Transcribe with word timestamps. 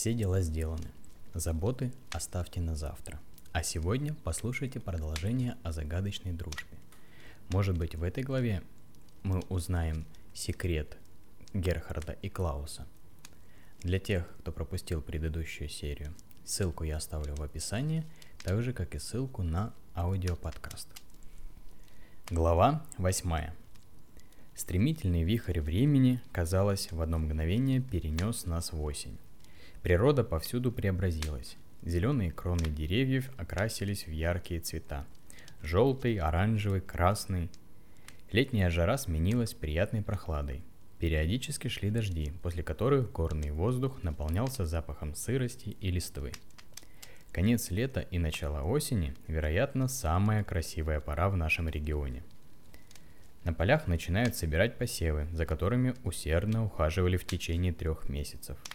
Все 0.00 0.14
дела 0.14 0.40
сделаны. 0.40 0.88
Заботы 1.34 1.92
оставьте 2.10 2.62
на 2.62 2.74
завтра. 2.74 3.20
А 3.52 3.62
сегодня 3.62 4.16
послушайте 4.24 4.80
продолжение 4.80 5.58
о 5.62 5.72
загадочной 5.72 6.32
дружбе. 6.32 6.78
Может 7.50 7.76
быть, 7.76 7.94
в 7.94 8.02
этой 8.02 8.24
главе 8.24 8.62
мы 9.24 9.40
узнаем 9.50 10.06
секрет 10.32 10.96
Герхарда 11.52 12.12
и 12.12 12.30
Клауса. 12.30 12.86
Для 13.80 13.98
тех, 13.98 14.26
кто 14.38 14.52
пропустил 14.52 15.02
предыдущую 15.02 15.68
серию, 15.68 16.14
ссылку 16.46 16.84
я 16.84 16.96
оставлю 16.96 17.34
в 17.34 17.42
описании, 17.42 18.06
так 18.42 18.62
же 18.62 18.72
как 18.72 18.94
и 18.94 18.98
ссылку 18.98 19.42
на 19.42 19.74
аудиоподкаст. 19.94 20.88
Глава 22.30 22.82
8. 22.96 23.50
Стремительный 24.54 25.24
вихрь 25.24 25.60
времени, 25.60 26.22
казалось, 26.32 26.90
в 26.90 27.02
одно 27.02 27.18
мгновение 27.18 27.82
перенес 27.82 28.46
нас 28.46 28.72
в 28.72 28.82
осень. 28.82 29.18
Природа 29.82 30.24
повсюду 30.24 30.70
преобразилась. 30.70 31.56
Зеленые 31.82 32.30
кроны 32.30 32.68
деревьев 32.68 33.30
окрасились 33.38 34.06
в 34.06 34.10
яркие 34.10 34.60
цвета. 34.60 35.06
Желтый, 35.62 36.18
оранжевый, 36.18 36.82
красный. 36.82 37.50
Летняя 38.30 38.68
жара 38.68 38.98
сменилась 38.98 39.54
приятной 39.54 40.02
прохладой. 40.02 40.62
Периодически 40.98 41.68
шли 41.68 41.88
дожди, 41.88 42.30
после 42.42 42.62
которых 42.62 43.10
горный 43.10 43.52
воздух 43.52 44.02
наполнялся 44.02 44.66
запахом 44.66 45.14
сырости 45.14 45.70
и 45.80 45.90
листвы. 45.90 46.32
Конец 47.32 47.70
лета 47.70 48.00
и 48.00 48.18
начало 48.18 48.62
осени, 48.62 49.14
вероятно, 49.28 49.88
самая 49.88 50.44
красивая 50.44 51.00
пора 51.00 51.30
в 51.30 51.38
нашем 51.38 51.70
регионе. 51.70 52.22
На 53.44 53.54
полях 53.54 53.86
начинают 53.86 54.36
собирать 54.36 54.76
посевы, 54.76 55.26
за 55.32 55.46
которыми 55.46 55.94
усердно 56.04 56.66
ухаживали 56.66 57.16
в 57.16 57.24
течение 57.24 57.72
трех 57.72 58.10
месяцев– 58.10 58.58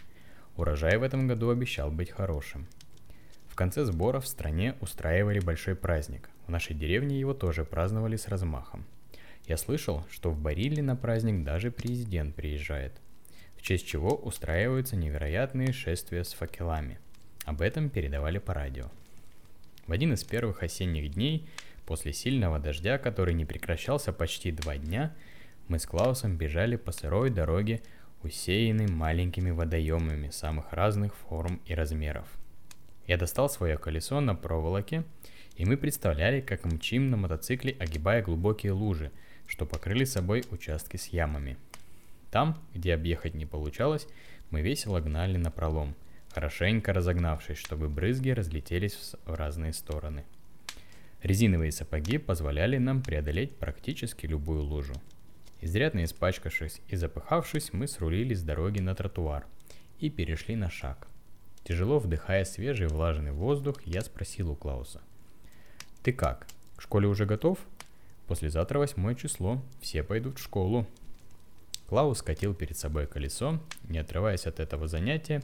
Урожай 0.56 0.96
в 0.96 1.02
этом 1.02 1.26
году 1.26 1.50
обещал 1.50 1.90
быть 1.90 2.10
хорошим. 2.10 2.66
В 3.48 3.54
конце 3.54 3.84
сбора 3.84 4.20
в 4.20 4.26
стране 4.26 4.74
устраивали 4.80 5.38
большой 5.40 5.76
праздник. 5.76 6.30
В 6.46 6.50
нашей 6.50 6.74
деревне 6.74 7.18
его 7.18 7.34
тоже 7.34 7.64
праздновали 7.64 8.16
с 8.16 8.28
размахом. 8.28 8.84
Я 9.46 9.56
слышал, 9.56 10.04
что 10.10 10.30
в 10.30 10.38
Барилле 10.38 10.82
на 10.82 10.96
праздник 10.96 11.44
даже 11.44 11.70
президент 11.70 12.34
приезжает, 12.34 12.92
в 13.56 13.62
честь 13.62 13.86
чего 13.86 14.14
устраиваются 14.14 14.96
невероятные 14.96 15.72
шествия 15.72 16.24
с 16.24 16.32
факелами. 16.32 16.98
Об 17.44 17.60
этом 17.60 17.90
передавали 17.90 18.38
по 18.38 18.54
радио. 18.54 18.90
В 19.86 19.92
один 19.92 20.14
из 20.14 20.24
первых 20.24 20.62
осенних 20.62 21.12
дней, 21.12 21.48
после 21.84 22.12
сильного 22.12 22.58
дождя, 22.58 22.98
который 22.98 23.34
не 23.34 23.44
прекращался 23.44 24.12
почти 24.12 24.50
два 24.50 24.76
дня, 24.78 25.14
мы 25.68 25.78
с 25.78 25.86
Клаусом 25.86 26.36
бежали 26.36 26.76
по 26.76 26.92
сырой 26.92 27.30
дороге 27.30 27.82
усеянный 28.26 28.88
маленькими 28.88 29.50
водоемами 29.50 30.30
самых 30.30 30.72
разных 30.72 31.14
форм 31.14 31.60
и 31.64 31.74
размеров. 31.74 32.26
Я 33.06 33.16
достал 33.16 33.48
свое 33.48 33.78
колесо 33.78 34.20
на 34.20 34.34
проволоке, 34.34 35.04
и 35.56 35.64
мы 35.64 35.76
представляли, 35.76 36.40
как 36.40 36.64
мчим 36.64 37.10
на 37.10 37.16
мотоцикле, 37.16 37.76
огибая 37.78 38.22
глубокие 38.22 38.72
лужи, 38.72 39.10
что 39.46 39.64
покрыли 39.64 40.04
собой 40.04 40.44
участки 40.50 40.96
с 40.96 41.06
ямами. 41.06 41.56
Там, 42.30 42.58
где 42.74 42.94
объехать 42.94 43.34
не 43.34 43.46
получалось, 43.46 44.08
мы 44.50 44.60
весело 44.60 45.00
гнали 45.00 45.36
на 45.36 45.50
пролом, 45.50 45.94
хорошенько 46.34 46.92
разогнавшись, 46.92 47.58
чтобы 47.58 47.88
брызги 47.88 48.30
разлетелись 48.30 49.14
в 49.24 49.34
разные 49.34 49.72
стороны. 49.72 50.24
Резиновые 51.22 51.72
сапоги 51.72 52.18
позволяли 52.18 52.78
нам 52.78 53.02
преодолеть 53.02 53.56
практически 53.56 54.26
любую 54.26 54.62
лужу. 54.62 54.94
Изрядно 55.60 56.04
испачкавшись 56.04 56.80
и 56.88 56.96
запыхавшись, 56.96 57.72
мы 57.72 57.88
срулили 57.88 58.34
с 58.34 58.42
дороги 58.42 58.80
на 58.80 58.94
тротуар 58.94 59.46
и 59.98 60.10
перешли 60.10 60.56
на 60.56 60.70
шаг. 60.70 61.08
Тяжело 61.64 61.98
вдыхая 61.98 62.44
свежий 62.44 62.86
влажный 62.86 63.32
воздух, 63.32 63.82
я 63.84 64.02
спросил 64.02 64.50
у 64.50 64.54
Клауса. 64.54 65.00
«Ты 66.02 66.12
как? 66.12 66.46
К 66.76 66.82
школе 66.82 67.08
уже 67.08 67.26
готов?» 67.26 67.58
«Послезавтра 68.28 68.78
восьмое 68.78 69.14
число, 69.14 69.62
все 69.80 70.02
пойдут 70.02 70.38
в 70.38 70.42
школу». 70.42 70.86
Клаус 71.88 72.22
катил 72.22 72.54
перед 72.54 72.76
собой 72.76 73.06
колесо, 73.06 73.60
не 73.88 73.98
отрываясь 73.98 74.46
от 74.46 74.60
этого 74.60 74.88
занятия, 74.88 75.42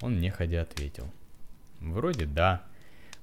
он 0.00 0.20
неходя 0.20 0.62
ответил. 0.62 1.10
«Вроде 1.80 2.26
да. 2.26 2.64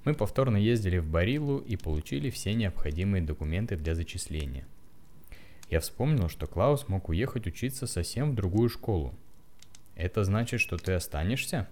Мы 0.04 0.14
повторно 0.14 0.58
ездили 0.58 0.98
в 0.98 1.08
Барилу 1.08 1.60
и 1.60 1.78
получили 1.78 2.30
все 2.30 2.54
необходимые 2.54 3.24
документы 3.24 3.76
для 3.76 3.96
зачисления. 3.96 4.66
Я 5.70 5.80
вспомнил, 5.80 6.30
что 6.30 6.46
Клаус 6.46 6.88
мог 6.88 7.10
уехать 7.10 7.48
учиться 7.48 7.88
совсем 7.88 8.32
в 8.32 8.36
другую 8.36 8.70
школу. 8.70 9.16
Это 9.96 10.24
значит, 10.24 10.62
что 10.62 10.78
ты 10.78 10.94
останешься? 10.94 11.68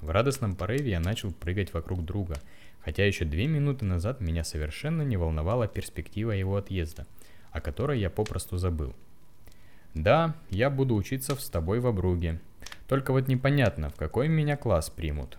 В 0.00 0.10
радостном 0.10 0.54
порыве 0.54 0.90
я 0.90 1.00
начал 1.00 1.32
прыгать 1.32 1.72
вокруг 1.72 2.04
друга, 2.04 2.36
хотя 2.80 3.04
еще 3.04 3.24
две 3.24 3.46
минуты 3.48 3.84
назад 3.86 4.20
меня 4.20 4.44
совершенно 4.44 5.02
не 5.02 5.16
волновала 5.16 5.66
перспектива 5.66 6.30
его 6.30 6.56
отъезда, 6.56 7.06
о 7.50 7.60
которой 7.60 7.98
я 7.98 8.10
попросту 8.10 8.56
забыл. 8.56 8.94
Да, 9.94 10.36
я 10.50 10.70
буду 10.70 10.94
учиться 10.94 11.34
с 11.34 11.48
тобой 11.48 11.80
в 11.80 11.86
Обруге. 11.86 12.40
Только 12.88 13.12
вот 13.12 13.28
непонятно, 13.28 13.88
в 13.88 13.94
какой 13.94 14.28
меня 14.28 14.56
класс 14.56 14.90
примут. 14.90 15.38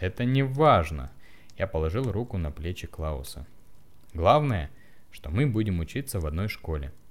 Это 0.00 0.24
не 0.24 0.42
важно. 0.42 1.12
Я 1.56 1.66
положил 1.66 2.10
руку 2.10 2.38
на 2.38 2.50
плечи 2.50 2.86
Клауса. 2.86 3.46
Главное, 4.14 4.70
что 5.10 5.30
мы 5.30 5.46
будем 5.46 5.78
учиться 5.78 6.18
в 6.18 6.26
одной 6.26 6.48
школе– 6.48 6.92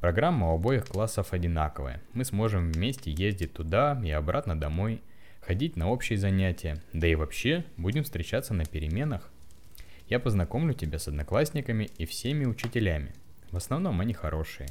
Программа 0.00 0.52
у 0.52 0.54
обоих 0.54 0.86
классов 0.86 1.32
одинаковая. 1.32 2.02
Мы 2.12 2.24
сможем 2.24 2.70
вместе 2.70 3.10
ездить 3.10 3.54
туда 3.54 4.00
и 4.04 4.10
обратно 4.10 4.58
домой, 4.58 5.00
ходить 5.40 5.76
на 5.76 5.88
общие 5.88 6.18
занятия, 6.18 6.82
да 6.92 7.06
и 7.06 7.14
вообще 7.14 7.64
будем 7.76 8.04
встречаться 8.04 8.52
на 8.52 8.66
переменах. 8.66 9.30
Я 10.08 10.20
познакомлю 10.20 10.74
тебя 10.74 10.98
с 10.98 11.08
одноклассниками 11.08 11.88
и 11.96 12.04
всеми 12.04 12.44
учителями. 12.44 13.14
В 13.50 13.56
основном 13.56 14.00
они 14.00 14.12
хорошие. 14.12 14.68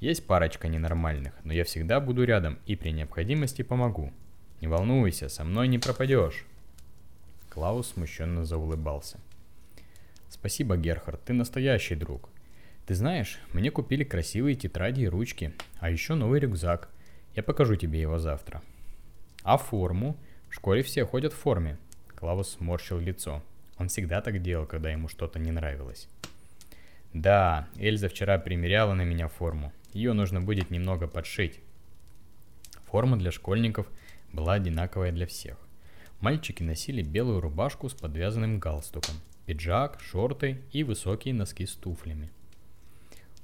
Есть 0.00 0.26
парочка 0.26 0.68
ненормальных, 0.68 1.34
но 1.44 1.52
я 1.52 1.64
всегда 1.64 2.00
буду 2.00 2.24
рядом 2.24 2.58
и 2.66 2.74
при 2.74 2.90
необходимости 2.90 3.62
помогу. 3.62 4.10
Не 4.60 4.68
волнуйся, 4.68 5.28
со 5.28 5.44
мной 5.44 5.68
не 5.68 5.78
пропадешь. 5.78 6.46
Клаус 7.50 7.90
смущенно 7.90 8.44
заулыбался. 8.44 9.20
Спасибо, 10.30 10.76
Герхард, 10.78 11.22
ты 11.22 11.34
настоящий 11.34 11.94
друг. 11.94 12.31
Ты 12.86 12.96
знаешь, 12.96 13.38
мне 13.52 13.70
купили 13.70 14.02
красивые 14.02 14.56
тетради 14.56 15.02
и 15.02 15.08
ручки, 15.08 15.54
а 15.78 15.88
еще 15.88 16.14
новый 16.14 16.40
рюкзак. 16.40 16.88
Я 17.36 17.44
покажу 17.44 17.76
тебе 17.76 18.00
его 18.00 18.18
завтра. 18.18 18.60
А 19.44 19.56
форму? 19.56 20.16
В 20.48 20.54
школе 20.54 20.82
все 20.82 21.06
ходят 21.06 21.32
в 21.32 21.36
форме. 21.36 21.78
Клаус 22.16 22.50
сморщил 22.50 22.98
лицо. 22.98 23.42
Он 23.78 23.88
всегда 23.88 24.20
так 24.20 24.42
делал, 24.42 24.66
когда 24.66 24.90
ему 24.90 25.08
что-то 25.08 25.38
не 25.38 25.52
нравилось. 25.52 26.08
Да, 27.14 27.68
Эльза 27.76 28.08
вчера 28.08 28.38
примеряла 28.38 28.94
на 28.94 29.02
меня 29.02 29.28
форму. 29.28 29.72
Ее 29.92 30.12
нужно 30.12 30.40
будет 30.40 30.70
немного 30.70 31.06
подшить. 31.06 31.60
Форма 32.86 33.16
для 33.16 33.30
школьников 33.30 33.86
была 34.32 34.54
одинаковая 34.54 35.12
для 35.12 35.26
всех. 35.26 35.56
Мальчики 36.20 36.62
носили 36.64 37.02
белую 37.02 37.40
рубашку 37.40 37.88
с 37.88 37.94
подвязанным 37.94 38.58
галстуком, 38.58 39.14
пиджак, 39.46 40.00
шорты 40.00 40.62
и 40.72 40.82
высокие 40.82 41.32
носки 41.32 41.64
с 41.64 41.74
туфлями– 41.74 42.30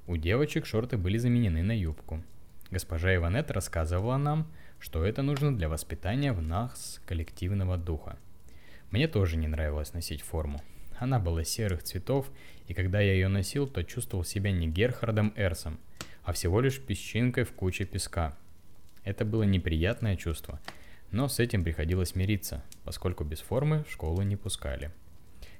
у 0.08 0.16
девочек 0.16 0.64
шорты 0.64 0.96
были 0.96 1.18
заменены 1.18 1.62
на 1.62 1.78
юбку. 1.78 2.24
Госпожа 2.70 3.14
Иванет 3.14 3.50
рассказывала 3.50 4.16
нам, 4.16 4.50
что 4.78 5.04
это 5.04 5.20
нужно 5.20 5.54
для 5.54 5.68
воспитания 5.68 6.32
в 6.32 6.40
нас 6.40 7.02
коллективного 7.04 7.76
духа. 7.76 8.16
Мне 8.90 9.06
тоже 9.06 9.36
не 9.36 9.48
нравилось 9.48 9.92
носить 9.92 10.22
форму. 10.22 10.62
Она 10.98 11.18
была 11.18 11.44
серых 11.44 11.82
цветов, 11.82 12.30
и 12.68 12.74
когда 12.74 13.00
я 13.00 13.12
ее 13.12 13.28
носил, 13.28 13.68
то 13.68 13.84
чувствовал 13.84 14.24
себя 14.24 14.50
не 14.50 14.66
Герхардом 14.66 15.34
Эрсом, 15.36 15.78
а 16.24 16.32
всего 16.32 16.62
лишь 16.62 16.80
песчинкой 16.80 17.44
в 17.44 17.52
куче 17.52 17.84
песка. 17.84 18.34
Это 19.04 19.26
было 19.26 19.42
неприятное 19.42 20.16
чувство, 20.16 20.58
но 21.10 21.28
с 21.28 21.38
этим 21.38 21.64
приходилось 21.64 22.14
мириться, 22.14 22.64
поскольку 22.82 23.24
без 23.24 23.40
формы 23.40 23.84
в 23.84 23.92
школу 23.92 24.22
не 24.22 24.36
пускали. 24.36 24.90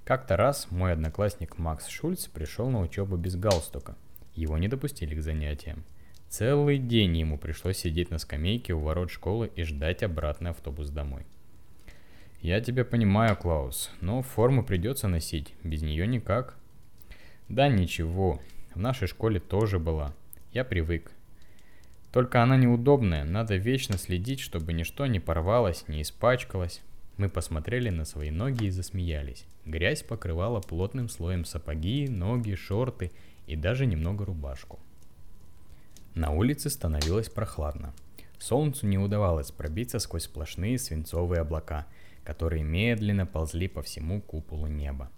Как-то 0.06 0.38
раз 0.38 0.70
мой 0.70 0.92
одноклассник 0.94 1.58
Макс 1.58 1.86
Шульц 1.86 2.28
пришел 2.28 2.70
на 2.70 2.80
учебу 2.80 3.18
без 3.18 3.36
галстука– 3.36 3.94
его 4.34 4.58
не 4.58 4.68
допустили 4.68 5.14
к 5.14 5.22
занятиям. 5.22 5.84
Целый 6.28 6.78
день 6.78 7.16
ему 7.16 7.38
пришлось 7.38 7.78
сидеть 7.78 8.10
на 8.10 8.18
скамейке 8.18 8.74
у 8.74 8.80
ворот 8.80 9.10
школы 9.10 9.50
и 9.56 9.62
ждать 9.62 10.02
обратный 10.02 10.50
автобус 10.50 10.90
домой. 10.90 11.22
Я 12.40 12.60
тебя 12.60 12.84
понимаю, 12.84 13.36
Клаус, 13.36 13.90
но 14.00 14.22
форму 14.22 14.62
придется 14.62 15.08
носить, 15.08 15.54
без 15.64 15.82
нее 15.82 16.06
никак. 16.06 16.56
Да 17.48 17.68
ничего, 17.68 18.40
в 18.74 18.78
нашей 18.78 19.08
школе 19.08 19.40
тоже 19.40 19.78
была. 19.78 20.14
Я 20.52 20.64
привык. 20.64 21.10
Только 22.12 22.42
она 22.42 22.56
неудобная, 22.56 23.24
надо 23.24 23.56
вечно 23.56 23.98
следить, 23.98 24.40
чтобы 24.40 24.72
ничто 24.72 25.06
не 25.06 25.18
порвалось, 25.18 25.88
не 25.88 26.02
испачкалось. 26.02 26.80
Мы 27.16 27.28
посмотрели 27.28 27.90
на 27.90 28.04
свои 28.04 28.30
ноги 28.30 28.66
и 28.66 28.70
засмеялись. 28.70 29.44
Грязь 29.64 30.02
покрывала 30.02 30.60
плотным 30.60 31.08
слоем 31.08 31.44
сапоги, 31.44 32.08
ноги, 32.08 32.54
шорты 32.54 33.10
и 33.48 33.56
даже 33.56 33.86
немного 33.86 34.24
рубашку. 34.26 34.78
На 36.14 36.30
улице 36.30 36.68
становилось 36.68 37.28
прохладно. 37.28 37.94
Солнцу 38.38 38.86
не 38.86 38.98
удавалось 38.98 39.50
пробиться 39.50 39.98
сквозь 39.98 40.24
сплошные 40.24 40.78
свинцовые 40.78 41.40
облака, 41.40 41.86
которые 42.24 42.62
медленно 42.62 43.26
ползли 43.26 43.66
по 43.66 43.82
всему 43.82 44.20
куполу 44.20 44.66
неба. 44.66 45.10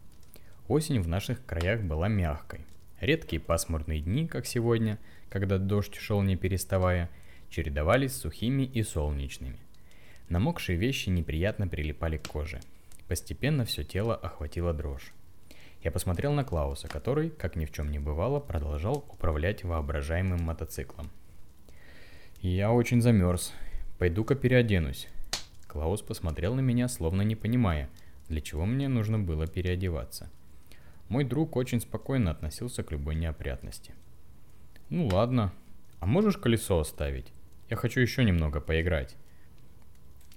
Осень 0.69 1.01
в 1.01 1.09
наших 1.09 1.45
краях 1.45 1.83
была 1.83 2.07
мягкой. 2.07 2.61
Редкие 3.01 3.41
пасмурные 3.41 4.01
дни, 4.01 4.29
как 4.29 4.47
сегодня, 4.47 4.99
когда 5.29 5.59
дождь 5.59 5.97
шел 5.97 6.23
не 6.23 6.37
переставая, 6.37 7.11
чередовались 7.51 8.13
с 8.13 8.21
сухими 8.21 8.63
и 8.63 8.83
солнечными. 8.85 9.59
Намокшие 10.29 10.79
вещи 10.79 11.09
неприятно 11.09 11.67
прилипали 11.67 12.19
к 12.19 12.29
коже. 12.29 12.61
Постепенно 13.09 13.65
все 13.65 13.83
тело 13.83 14.15
охватило 14.15 14.73
дрожь. 14.73 15.13
Я 15.83 15.91
посмотрел 15.91 16.33
на 16.33 16.45
Клауса, 16.45 16.89
который, 16.89 17.31
как 17.31 17.57
ни 17.57 17.65
в 17.65 17.73
чем 17.73 17.91
не 17.91 17.99
бывало, 17.99 18.39
продолжал 18.39 19.05
управлять 19.09 19.65
воображаемым 19.65 20.43
мотоциклом. 20.43 21.11
«Я 22.43 22.73
очень 22.73 23.01
замерз. 23.01 23.53
Пойду-ка 23.99 24.35
переоденусь». 24.35 25.09
Клаус 25.69 26.03
посмотрел 26.03 26.55
на 26.55 26.61
меня, 26.61 26.89
словно 26.89 27.23
не 27.23 27.37
понимая, 27.37 27.89
для 28.29 28.41
чего 28.41 28.67
мне 28.67 28.89
нужно 28.89 29.19
было 29.19 29.47
переодеваться. 29.47 30.31
Мой 31.09 31.25
друг 31.25 31.57
очень 31.57 31.81
спокойно 31.81 32.31
относился 32.31 32.83
к 32.83 32.93
любой 32.93 33.15
неопрятности. 33.15 33.95
«Ну 34.91 35.07
ладно. 35.07 35.53
А 35.99 36.07
можешь 36.07 36.37
колесо 36.37 36.79
оставить? 36.79 37.33
Я 37.71 37.77
хочу 37.77 38.01
еще 38.01 38.25
немного 38.25 38.61
поиграть». 38.61 39.17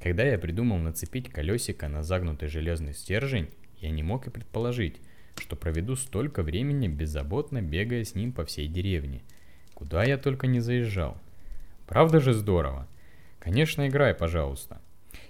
Когда 0.01 0.23
я 0.23 0.37
придумал 0.37 0.77
нацепить 0.77 1.29
колесико 1.29 1.87
на 1.87 2.03
загнутый 2.03 2.47
железный 2.47 2.93
стержень, 2.93 3.49
я 3.77 3.89
не 3.89 4.03
мог 4.03 4.27
и 4.27 4.29
предположить, 4.29 4.99
что 5.37 5.55
проведу 5.55 5.95
столько 5.95 6.43
времени 6.43 6.87
беззаботно 6.87 7.61
бегая 7.61 8.03
с 8.03 8.15
ним 8.15 8.31
по 8.31 8.45
всей 8.45 8.67
деревне. 8.67 9.21
Куда 9.73 10.03
я 10.03 10.17
только 10.17 10.47
не 10.47 10.59
заезжал. 10.59 11.17
Правда 11.87 12.19
же 12.19 12.33
здорово? 12.33 12.87
Конечно, 13.39 13.87
играй, 13.87 14.13
пожалуйста. 14.13 14.81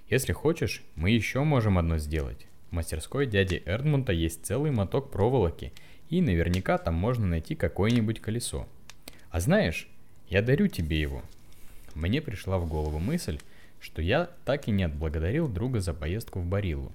Если 0.08 0.32
хочешь, 0.32 0.82
мы 0.94 1.10
еще 1.10 1.42
можем 1.42 1.78
одно 1.78 1.98
сделать. 1.98 2.46
В 2.70 2.74
мастерской 2.74 3.26
дяди 3.26 3.62
Эрдмунта 3.66 4.12
есть 4.12 4.44
целый 4.46 4.70
моток 4.70 5.10
проволоки, 5.10 5.72
и 6.08 6.20
наверняка 6.20 6.78
там 6.78 6.94
можно 6.94 7.26
найти 7.26 7.54
какое-нибудь 7.54 8.20
колесо. 8.20 8.68
А 9.30 9.40
знаешь, 9.40 9.88
я 10.28 10.42
дарю 10.42 10.68
тебе 10.68 11.00
его. 11.00 11.22
Мне 11.94 12.20
пришла 12.20 12.58
в 12.58 12.68
голову 12.68 12.98
мысль, 12.98 13.38
что 13.80 14.00
я 14.00 14.30
так 14.44 14.68
и 14.68 14.70
не 14.70 14.84
отблагодарил 14.84 15.48
друга 15.48 15.80
за 15.80 15.94
поездку 15.94 16.40
в 16.40 16.46
Бариллу. 16.46 16.92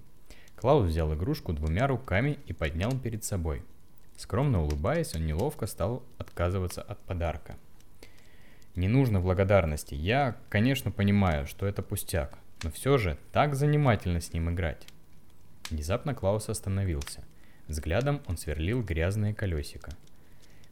Клаус 0.59 0.88
взял 0.88 1.13
игрушку 1.13 1.53
двумя 1.53 1.88
руками 1.88 2.38
и 2.45 2.51
поднял 2.51 2.91
перед 2.91 3.23
собой. 3.23 3.63
Скромно 4.17 4.61
улыбаясь, 4.61 5.15
он 5.15 5.25
неловко 5.25 5.67
стал 5.67 6.03
отказываться 6.17 6.81
от 6.81 7.00
подарка. 7.00 7.56
«Не 8.75 8.89
нужно 8.89 9.21
благодарности. 9.21 9.95
Я, 9.95 10.35
конечно, 10.50 10.91
понимаю, 10.91 11.47
что 11.47 11.65
это 11.65 11.81
пустяк, 11.81 12.38
но 12.61 12.71
все 12.71 12.97
же 12.97 13.17
так 13.31 13.56
занимательно 13.56 14.19
с 14.19 14.33
ним 14.33 14.50
играть». 14.50 14.85
Внезапно 15.69 16.13
Клаус 16.13 16.50
остановился. 16.50 17.23
Взглядом 17.69 18.21
он 18.27 18.35
сверлил 18.35 18.83
грязное 18.83 19.33
колесико. 19.33 19.91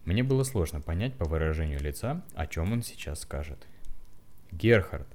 Мне 0.03 0.21
было 0.21 0.43
сложно 0.43 0.81
понять 0.81 1.13
по 1.13 1.23
выражению 1.23 1.79
лица, 1.79 2.21
о 2.35 2.45
чем 2.45 2.73
он 2.73 2.83
сейчас 2.83 3.21
скажет. 3.21 3.65
«Герхард, 4.51 5.07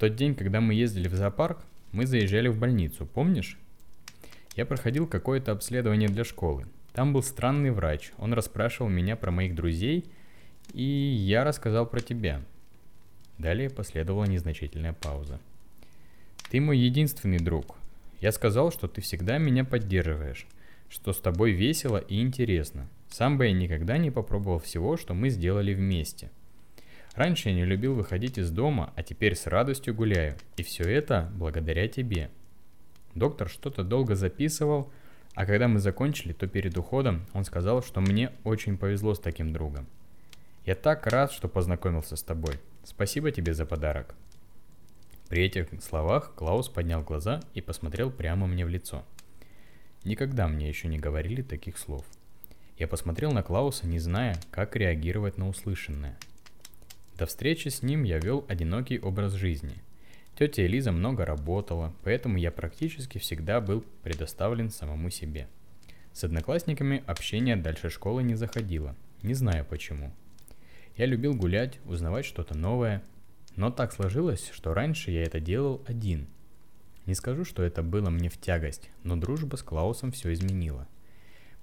тот 0.00 0.14
день, 0.14 0.36
когда 0.36 0.60
мы 0.60 0.74
ездили 0.74 1.08
в 1.08 1.14
зоопарк, 1.14 1.64
мы 1.90 2.06
заезжали 2.06 2.46
в 2.46 2.56
больницу, 2.56 3.04
помнишь? 3.04 3.58
Я 4.60 4.66
проходил 4.66 5.06
какое-то 5.06 5.52
обследование 5.52 6.10
для 6.10 6.22
школы. 6.22 6.66
Там 6.92 7.14
был 7.14 7.22
странный 7.22 7.70
врач, 7.70 8.12
он 8.18 8.34
расспрашивал 8.34 8.90
меня 8.90 9.16
про 9.16 9.30
моих 9.30 9.54
друзей, 9.54 10.04
и 10.74 10.82
я 10.82 11.44
рассказал 11.44 11.86
про 11.86 12.00
тебя. 12.00 12.42
Далее 13.38 13.70
последовала 13.70 14.26
незначительная 14.26 14.92
пауза. 14.92 15.40
Ты 16.50 16.60
мой 16.60 16.76
единственный 16.76 17.38
друг. 17.38 17.74
Я 18.20 18.32
сказал, 18.32 18.70
что 18.70 18.86
ты 18.86 19.00
всегда 19.00 19.38
меня 19.38 19.64
поддерживаешь, 19.64 20.46
что 20.90 21.14
с 21.14 21.20
тобой 21.22 21.52
весело 21.52 21.96
и 21.96 22.20
интересно. 22.20 22.86
Сам 23.08 23.38
бы 23.38 23.46
я 23.46 23.54
никогда 23.54 23.96
не 23.96 24.10
попробовал 24.10 24.58
всего, 24.58 24.98
что 24.98 25.14
мы 25.14 25.30
сделали 25.30 25.72
вместе– 25.72 26.30
Раньше 27.14 27.48
я 27.48 27.54
не 27.56 27.64
любил 27.64 27.94
выходить 27.94 28.38
из 28.38 28.50
дома, 28.50 28.92
а 28.94 29.02
теперь 29.02 29.34
с 29.34 29.46
радостью 29.46 29.94
гуляю. 29.94 30.36
И 30.56 30.62
все 30.62 30.84
это 30.84 31.28
благодаря 31.34 31.88
тебе. 31.88 32.30
Доктор 33.14 33.48
что-то 33.48 33.82
долго 33.82 34.14
записывал, 34.14 34.90
а 35.34 35.46
когда 35.46 35.68
мы 35.68 35.78
закончили, 35.78 36.32
то 36.32 36.46
перед 36.46 36.76
уходом 36.76 37.26
он 37.32 37.44
сказал, 37.44 37.82
что 37.82 38.00
мне 38.00 38.32
очень 38.44 38.78
повезло 38.78 39.14
с 39.14 39.20
таким 39.20 39.52
другом. 39.52 39.86
Я 40.64 40.74
так 40.74 41.06
рад, 41.06 41.32
что 41.32 41.48
познакомился 41.48 42.16
с 42.16 42.22
тобой. 42.22 42.60
Спасибо 42.84 43.30
тебе 43.30 43.54
за 43.54 43.66
подарок. 43.66 44.14
При 45.28 45.44
этих 45.44 45.68
словах 45.82 46.34
Клаус 46.34 46.68
поднял 46.68 47.02
глаза 47.02 47.40
и 47.54 47.60
посмотрел 47.60 48.10
прямо 48.10 48.46
мне 48.46 48.64
в 48.64 48.68
лицо. 48.68 49.04
Никогда 50.04 50.48
мне 50.48 50.68
еще 50.68 50.88
не 50.88 50.98
говорили 50.98 51.42
таких 51.42 51.78
слов. 51.78 52.04
Я 52.78 52.88
посмотрел 52.88 53.32
на 53.32 53.42
Клауса, 53.42 53.86
не 53.86 53.98
зная, 53.98 54.36
как 54.50 54.74
реагировать 54.76 55.38
на 55.38 55.48
услышанное– 55.48 56.18
до 57.20 57.26
встречи 57.26 57.68
с 57.68 57.82
ним 57.82 58.04
я 58.04 58.18
вел 58.18 58.46
одинокий 58.48 58.98
образ 58.98 59.34
жизни. 59.34 59.74
Тетя 60.40 60.64
Элиза 60.64 60.90
много 60.90 61.26
работала, 61.26 61.92
поэтому 62.02 62.38
я 62.38 62.50
практически 62.50 63.18
всегда 63.18 63.60
был 63.60 63.84
предоставлен 64.02 64.70
самому 64.70 65.10
себе. 65.10 65.48
С 66.14 66.24
одноклассниками 66.24 67.04
общение 67.06 67.56
дальше 67.56 67.90
школы 67.90 68.22
не 68.22 68.36
заходило, 68.36 68.96
не 69.20 69.34
знаю 69.34 69.66
почему. 69.66 70.14
Я 70.96 71.04
любил 71.04 71.34
гулять, 71.34 71.78
узнавать 71.84 72.24
что-то 72.24 72.56
новое, 72.56 73.02
но 73.56 73.70
так 73.70 73.92
сложилось, 73.92 74.48
что 74.50 74.72
раньше 74.72 75.10
я 75.10 75.24
это 75.24 75.40
делал 75.40 75.84
один. 75.86 76.26
Не 77.04 77.12
скажу, 77.12 77.44
что 77.44 77.62
это 77.62 77.82
было 77.82 78.08
мне 78.08 78.30
в 78.30 78.40
тягость, 78.40 78.88
но 79.02 79.16
дружба 79.16 79.56
с 79.56 79.62
Клаусом 79.62 80.10
все 80.10 80.32
изменила. 80.32 80.88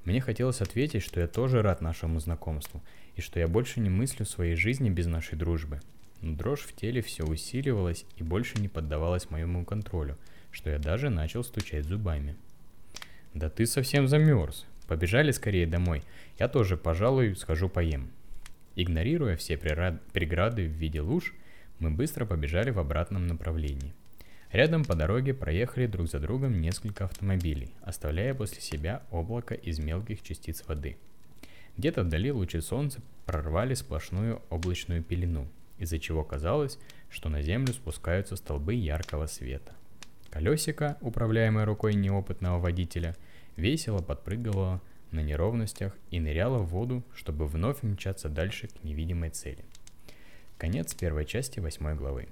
Мне 0.03 0.21
хотелось 0.21 0.61
ответить, 0.61 1.01
что 1.01 1.19
я 1.19 1.27
тоже 1.27 1.63
рад 1.63 1.81
нашему 1.81 2.19
знакомству, 2.19 2.83
и 3.15 3.21
что 3.21 3.39
я 3.39 3.47
больше 3.47 3.79
не 3.79 3.89
мыслю 3.89 4.23
своей 4.27 4.55
жизни 4.55 4.91
без 4.91 5.07
нашей 5.07 5.35
дружбы. 5.35 5.81
Но 6.21 6.35
дрожь 6.35 6.61
в 6.61 6.75
теле 6.75 7.01
все 7.01 7.23
усиливалась 7.23 8.05
и 8.15 8.23
больше 8.23 8.59
не 8.59 8.67
поддавалась 8.67 9.29
моему 9.29 9.65
контролю, 9.65 10.17
что 10.51 10.69
я 10.69 10.79
даже 10.79 11.09
начал 11.09 11.43
стучать 11.43 11.85
зубами. 11.85 12.35
«Да 13.33 13.49
ты 13.49 13.65
совсем 13.65 14.07
замерз. 14.07 14.65
Побежали 14.87 15.31
скорее 15.31 15.67
домой. 15.67 16.03
Я 16.39 16.47
тоже, 16.47 16.77
пожалуй, 16.77 17.35
схожу 17.35 17.69
поем». 17.69 18.09
Игнорируя 18.75 19.35
все 19.35 19.57
преграды 19.57 20.67
в 20.67 20.71
виде 20.71 21.01
луж, 21.01 21.33
мы 21.79 21.91
быстро 21.91 22.25
побежали 22.25 22.69
в 22.69 22.79
обратном 22.79 23.27
направлении. 23.27 23.93
Рядом 24.51 24.85
по 24.85 24.95
дороге 24.95 25.33
проехали 25.33 25.87
друг 25.87 26.09
за 26.09 26.19
другом 26.19 26.61
несколько 26.61 27.05
автомобилей, 27.05 27.73
оставляя 27.81 28.33
после 28.33 28.61
себя 28.61 29.03
облако 29.11 29.53
из 29.53 29.79
мелких 29.79 30.21
частиц 30.21 30.63
воды– 30.67 30.97
где-то 31.77 32.03
вдали 32.03 32.31
лучи 32.31 32.59
солнца 32.59 33.01
прорвали 33.25 33.75
сплошную 33.75 34.41
облачную 34.49 35.03
пелену, 35.03 35.47
из-за 35.79 35.99
чего 35.99 36.23
казалось, 36.23 36.79
что 37.09 37.29
на 37.29 37.41
землю 37.41 37.73
спускаются 37.73 38.35
столбы 38.35 38.73
яркого 38.73 39.27
света. 39.27 39.73
Колесико, 40.29 40.97
управляемое 41.01 41.65
рукой 41.65 41.93
неопытного 41.95 42.59
водителя, 42.59 43.15
весело 43.55 43.99
подпрыгивало 43.99 44.81
на 45.11 45.21
неровностях 45.21 45.95
и 46.11 46.19
ныряло 46.19 46.59
в 46.59 46.67
воду, 46.67 47.03
чтобы 47.13 47.47
вновь 47.47 47.81
мчаться 47.83 48.29
дальше 48.29 48.67
к 48.67 48.83
невидимой 48.83 49.29
цели. 49.29 49.63
Конец 50.57 50.93
первой 50.93 51.25
части 51.25 51.59
восьмой 51.59 51.95
главы. 51.95 52.27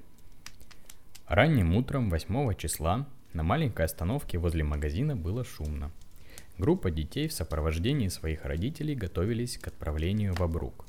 Ранним 1.28 1.75
утром 1.75 2.10
8 2.10 2.54
числа 2.56 3.08
на 3.34 3.44
маленькой 3.44 3.86
остановке 3.86 4.38
возле 4.38 4.64
магазина 4.64 5.16
было 5.16 5.44
шумно– 5.44 5.92
Группа 6.58 6.90
детей 6.90 7.28
в 7.28 7.34
сопровождении 7.34 8.08
своих 8.08 8.46
родителей 8.46 8.96
готовились 8.96 9.58
к 9.58 9.68
отправлению 9.68 10.34
в 10.34 10.42
Абрук. 10.42 10.86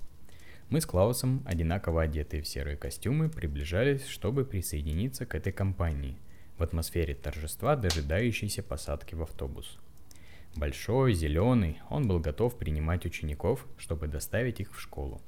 Мы 0.69 0.81
с 0.81 0.87
Клаусом, 0.87 1.43
одинаково 1.47 2.03
одетые 2.03 2.43
в 2.43 2.49
серые 2.49 2.77
костюмы, 2.77 3.29
приближались, 3.29 4.05
чтобы 4.07 4.45
присоединиться 4.45 5.25
к 5.25 5.37
этой 5.37 5.53
компании, 5.53 6.17
в 6.59 6.63
атмосфере 6.65 7.15
торжества, 7.15 7.77
дожидающейся 7.77 8.65
посадки 8.65 9.15
в 9.15 9.23
автобус. 9.23 9.79
Большой, 10.57 11.15
зеленый, 11.15 11.79
он 11.89 12.09
был 12.09 12.19
готов 12.19 12.59
принимать 12.59 13.07
учеников, 13.07 13.65
чтобы 13.79 14.09
доставить 14.09 14.59
их 14.59 14.75
в 14.75 14.81
школу. 14.81 15.21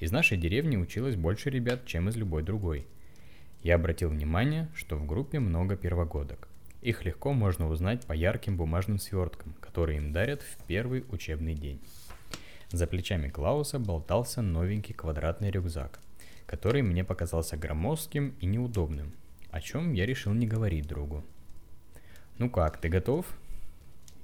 Из 0.00 0.12
нашей 0.12 0.36
деревни 0.36 0.76
училось 0.76 1.16
больше 1.16 1.48
ребят, 1.48 1.86
чем 1.86 2.10
из 2.10 2.16
любой 2.16 2.42
другой. 2.42 2.86
Я 3.62 3.76
обратил 3.76 4.10
внимание, 4.10 4.68
что 4.74 4.96
в 4.96 5.06
группе 5.06 5.38
много 5.38 5.76
первогодок. 5.76 6.46
Их 6.82 7.06
легко 7.06 7.32
можно 7.32 7.70
узнать 7.70 8.04
по 8.04 8.12
ярким 8.12 8.58
бумажным 8.58 8.98
сверткам, 8.98 9.54
которые 9.60 9.96
им 9.96 10.12
дарят 10.12 10.42
в 10.42 10.62
первый 10.66 11.06
учебный 11.08 11.54
день. 11.54 11.80
За 12.70 12.86
плечами 12.86 13.28
Клауса 13.28 13.78
болтался 13.78 14.42
новенький 14.42 14.94
квадратный 14.94 15.50
рюкзак, 15.50 16.00
который 16.46 16.82
мне 16.82 17.04
показался 17.04 17.56
громоздким 17.56 18.34
и 18.40 18.46
неудобным, 18.46 19.12
о 19.50 19.60
чем 19.60 19.94
я 19.94 20.04
решил 20.06 20.32
не 20.34 20.46
говорить 20.46 20.86
другу. 20.86 21.24
«Ну 22.38 22.50
как, 22.50 22.78
ты 22.80 22.88
готов?» 22.88 23.26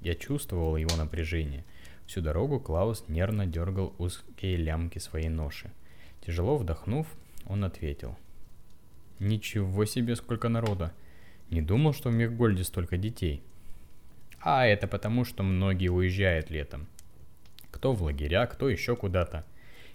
Я 0.02 0.14
чувствовал 0.14 0.76
его 0.76 0.94
напряжение. 0.96 1.64
Всю 2.06 2.20
дорогу 2.20 2.60
Клаус 2.60 3.04
нервно 3.08 3.46
дергал 3.46 3.94
узкие 3.96 4.56
лямки 4.56 4.98
своей 4.98 5.30
ноши. 5.30 5.70
Тяжело 6.20 6.58
вдохнув, 6.58 7.06
он 7.46 7.64
ответил. 7.64 8.16
Ничего 9.18 9.84
себе, 9.84 10.16
сколько 10.16 10.48
народа. 10.48 10.92
Не 11.50 11.62
думал, 11.62 11.94
что 11.94 12.10
в 12.10 12.14
Мехгольде 12.14 12.64
столько 12.64 12.98
детей. 12.98 13.42
А 14.40 14.66
это 14.66 14.86
потому, 14.86 15.24
что 15.24 15.42
многие 15.42 15.88
уезжают 15.88 16.50
летом. 16.50 16.86
Кто 17.84 17.92
в 17.92 18.02
лагеря, 18.02 18.46
кто 18.46 18.70
еще 18.70 18.96
куда-то. 18.96 19.44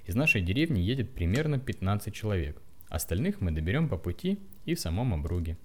Из 0.06 0.14
нашей 0.14 0.44
деревни 0.44 0.80
едет 0.80 1.10
примерно 1.12 1.58
15 1.58 2.14
человек. 2.14 2.62
Остальных 2.88 3.42
мы 3.42 3.50
доберем 3.50 3.90
по 3.90 3.98
пути 3.98 4.38
и 4.66 4.76
в 4.76 4.80
самом 4.80 5.16
обруге. 5.16 5.58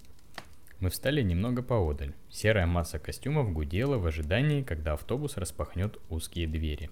Мы 0.80 0.88
встали 0.88 1.20
немного 1.20 1.62
поодаль. 1.62 2.14
Серая 2.30 2.64
масса 2.64 2.98
костюмов 2.98 3.52
гудела 3.52 3.98
в 3.98 4.06
ожидании, 4.06 4.62
когда 4.62 4.94
автобус 4.94 5.36
распахнет 5.36 5.98
узкие 6.08 6.46
двери. 6.46 6.88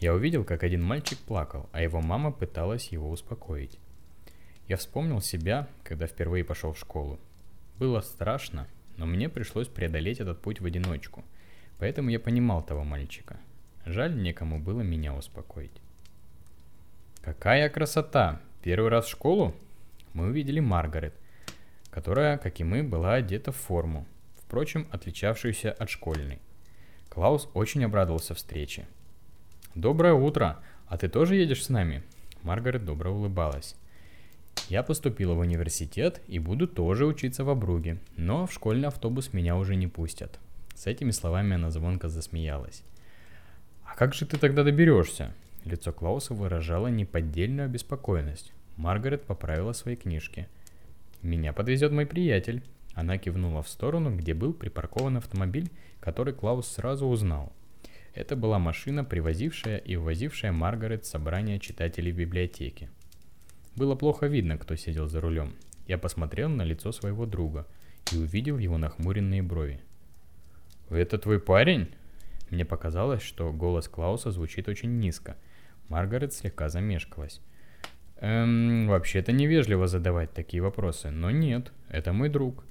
Я 0.00 0.14
увидел, 0.14 0.42
как 0.42 0.64
один 0.64 0.82
мальчик 0.82 1.20
плакал, 1.20 1.68
а 1.70 1.80
его 1.80 2.00
мама 2.00 2.32
пыталась 2.32 2.88
его 2.88 3.08
успокоить. 3.08 3.78
Я 4.66 4.78
вспомнил 4.78 5.20
себя, 5.20 5.68
когда 5.84 6.08
впервые 6.08 6.42
пошел 6.42 6.72
в 6.72 6.78
школу. 6.80 7.20
Было 7.78 8.00
страшно, 8.00 8.66
но 8.96 9.06
мне 9.06 9.28
пришлось 9.28 9.68
преодолеть 9.68 10.18
этот 10.18 10.42
путь 10.42 10.60
в 10.60 10.66
одиночку. 10.66 11.24
Поэтому 11.78 12.10
я 12.10 12.18
понимал 12.18 12.64
того 12.64 12.82
мальчика. 12.82 13.38
Жаль, 13.86 14.20
некому 14.20 14.60
было 14.60 14.82
меня 14.82 15.14
успокоить. 15.14 15.80
Какая 17.22 17.68
красота! 17.68 18.40
Первый 18.62 18.90
раз 18.90 19.06
в 19.06 19.10
школу? 19.10 19.54
Мы 20.12 20.26
увидели 20.26 20.60
Маргарет, 20.60 21.14
которая, 21.90 22.36
как 22.38 22.60
и 22.60 22.64
мы, 22.64 22.82
была 22.82 23.14
одета 23.14 23.52
в 23.52 23.56
форму, 23.56 24.06
впрочем, 24.36 24.86
отличавшуюся 24.90 25.72
от 25.72 25.88
школьной. 25.88 26.40
Клаус 27.08 27.48
очень 27.54 27.84
обрадовался 27.84 28.34
встрече. 28.34 28.86
«Доброе 29.74 30.14
утро! 30.14 30.58
А 30.86 30.98
ты 30.98 31.08
тоже 31.08 31.36
едешь 31.36 31.64
с 31.64 31.68
нами?» 31.68 32.02
Маргарет 32.42 32.84
добро 32.84 33.12
улыбалась. 33.12 33.76
Я 34.68 34.82
поступила 34.82 35.34
в 35.34 35.38
университет 35.38 36.20
и 36.28 36.38
буду 36.38 36.68
тоже 36.68 37.06
учиться 37.06 37.44
в 37.44 37.50
Обруге, 37.50 37.98
но 38.16 38.46
в 38.46 38.52
школьный 38.52 38.88
автобус 38.88 39.32
меня 39.32 39.56
уже 39.56 39.76
не 39.76 39.86
пустят. 39.86 40.38
С 40.74 40.86
этими 40.86 41.10
словами 41.10 41.54
она 41.54 41.70
звонко 41.70 42.08
засмеялась. 42.08 42.82
«А 43.90 43.96
как 43.96 44.14
же 44.14 44.24
ты 44.24 44.38
тогда 44.38 44.62
доберешься?» 44.62 45.34
Лицо 45.64 45.92
Клауса 45.92 46.32
выражало 46.32 46.86
неподдельную 46.86 47.66
обеспокоенность. 47.66 48.52
Маргарет 48.76 49.24
поправила 49.24 49.72
свои 49.72 49.96
книжки. 49.96 50.48
«Меня 51.22 51.52
подвезет 51.52 51.90
мой 51.90 52.06
приятель». 52.06 52.62
Она 52.94 53.18
кивнула 53.18 53.62
в 53.62 53.68
сторону, 53.68 54.16
где 54.16 54.32
был 54.32 54.52
припаркован 54.52 55.16
автомобиль, 55.16 55.70
который 55.98 56.32
Клаус 56.34 56.68
сразу 56.68 57.06
узнал. 57.06 57.52
Это 58.14 58.36
была 58.36 58.60
машина, 58.60 59.04
привозившая 59.04 59.78
и 59.78 59.96
увозившая 59.96 60.52
Маргарет 60.52 61.04
с 61.04 61.10
собрания 61.10 61.58
читателей 61.58 62.12
в 62.12 62.16
библиотеке. 62.16 62.90
Было 63.74 63.96
плохо 63.96 64.26
видно, 64.26 64.56
кто 64.56 64.76
сидел 64.76 65.08
за 65.08 65.20
рулем. 65.20 65.54
Я 65.88 65.98
посмотрел 65.98 66.48
на 66.48 66.62
лицо 66.62 66.92
своего 66.92 67.26
друга 67.26 67.66
и 68.12 68.18
увидел 68.18 68.58
его 68.58 68.78
нахмуренные 68.78 69.42
брови. 69.42 69.80
«Это 70.90 71.18
твой 71.18 71.40
парень?» 71.40 71.88
Мне 72.50 72.64
показалось, 72.64 73.22
что 73.22 73.52
голос 73.52 73.88
Клауса 73.88 74.30
звучит 74.30 74.68
очень 74.68 74.98
низко. 74.98 75.36
Маргарет 75.88 76.32
слегка 76.32 76.68
замешкалась. 76.68 77.40
Эм, 78.16 78.86
вообще-то 78.88 79.32
невежливо 79.32 79.86
задавать 79.86 80.32
такие 80.32 80.62
вопросы, 80.62 81.10
но 81.10 81.30
нет, 81.30 81.72
это 81.88 82.12
мой 82.12 82.28
друг. 82.28 82.64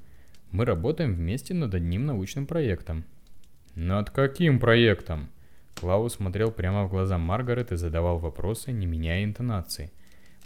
Мы 0.51 0.65
работаем 0.65 1.13
вместе 1.13 1.53
над 1.53 1.73
одним 1.73 2.05
научным 2.05 2.45
проектом. 2.45 3.05
Над 3.75 4.09
каким 4.09 4.59
проектом? 4.59 5.29
Клаус 5.75 6.15
смотрел 6.15 6.51
прямо 6.51 6.85
в 6.85 6.89
глаза 6.89 7.17
Маргарет 7.17 7.71
и 7.71 7.77
задавал 7.77 8.19
вопросы, 8.19 8.71
не 8.71 8.85
меняя 8.85 9.23
интонации. 9.23 9.91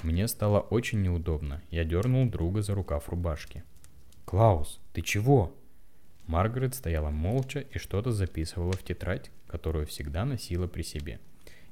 Мне 0.03 0.27
стало 0.27 0.59
очень 0.59 1.01
неудобно. 1.01 1.61
Я 1.71 1.85
дернул 1.85 2.29
друга 2.29 2.61
за 2.61 2.75
рукав 2.75 3.09
рубашки. 3.09 3.63
«Клаус, 4.25 4.79
ты 4.93 5.01
чего?» 5.01 5.55
Маргарет 6.27 6.75
стояла 6.75 7.09
молча 7.09 7.59
и 7.59 7.77
что-то 7.77 8.11
записывала 8.11 8.73
в 8.73 8.83
тетрадь, 8.83 9.31
которую 9.47 9.85
всегда 9.85 10.25
носила 10.25 10.67
при 10.67 10.81
себе. 10.81 11.19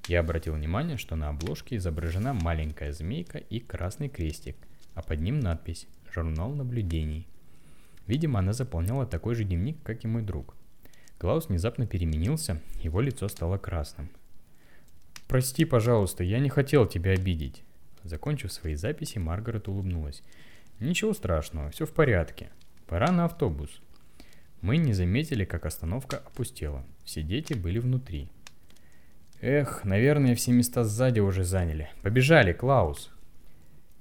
Я 0.08 0.20
обратил 0.20 0.54
внимание, 0.54 0.98
что 0.98 1.16
на 1.16 1.30
обложке 1.30 1.78
изображена 1.78 2.34
маленькая 2.34 2.92
змейка 2.92 3.38
и 3.38 3.60
красный 3.60 4.10
крестик, 4.10 4.56
а 4.94 5.02
под 5.02 5.22
ним 5.22 5.40
надпись 5.40 5.88
«Журнал 6.14 6.52
наблюдений». 6.52 7.28
Видимо, 8.08 8.40
она 8.40 8.52
заполняла 8.52 9.06
такой 9.06 9.36
же 9.36 9.44
дневник, 9.44 9.78
как 9.84 10.04
и 10.04 10.08
мой 10.08 10.24
друг. 10.24 10.56
Клаус 11.18 11.48
внезапно 11.48 11.86
переменился, 11.86 12.60
его 12.82 13.00
лицо 13.00 13.28
стало 13.28 13.58
красным. 13.58 14.10
«Прости, 15.28 15.66
пожалуйста, 15.66 16.24
я 16.24 16.40
не 16.40 16.50
хотел 16.50 16.88
тебя 16.88 17.12
обидеть. 17.12 17.64
Закончив 18.04 18.52
свои 18.52 18.76
записи, 18.76 19.20
Маргарет 19.20 19.68
улыбнулась. 19.68 20.24
«Ничего 20.80 21.14
страшного, 21.14 21.70
все 21.70 21.86
в 21.86 21.94
порядке. 21.94 22.50
Пора 22.88 23.12
на 23.12 23.26
автобус». 23.26 23.82
Мы 24.62 24.78
не 24.78 24.94
заметили, 24.94 25.44
как 25.44 25.66
остановка 25.66 26.18
опустела. 26.18 26.86
Все 27.04 27.24
дети 27.24 27.54
были 27.54 27.80
внутри. 27.80 28.30
«Эх, 29.42 29.84
наверное, 29.84 30.36
все 30.36 30.52
места 30.52 30.84
сзади 30.84 31.20
уже 31.20 31.44
заняли. 31.44 31.90
Побежали, 32.04 32.54
Клаус!» 32.54 33.10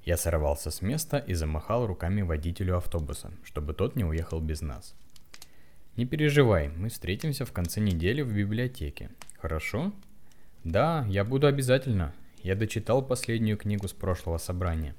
Я 0.05 0.17
сорвался 0.17 0.71
с 0.71 0.83
места 0.83 1.17
и 1.17 1.33
замахал 1.35 1.87
руками 1.87 2.21
водителю 2.23 2.76
автобуса, 2.76 3.31
чтобы 3.45 3.73
тот 3.73 3.97
не 3.97 4.05
уехал 4.05 4.40
без 4.40 4.61
нас. 4.61 4.95
«Не 5.97 6.05
переживай, 6.05 6.69
мы 6.69 6.90
встретимся 6.90 7.47
в 7.47 7.52
конце 7.52 7.81
недели 7.81 8.21
в 8.21 8.35
библиотеке. 8.35 9.11
Хорошо?» 9.38 9.93
«Да, 10.62 11.07
я 11.09 11.25
буду 11.25 11.47
обязательно. 11.47 12.12
Я 12.43 12.55
дочитал 12.55 13.02
последнюю 13.02 13.57
книгу 13.57 13.88
с 13.88 13.93
прошлого 13.93 14.37
собрания. 14.38 14.95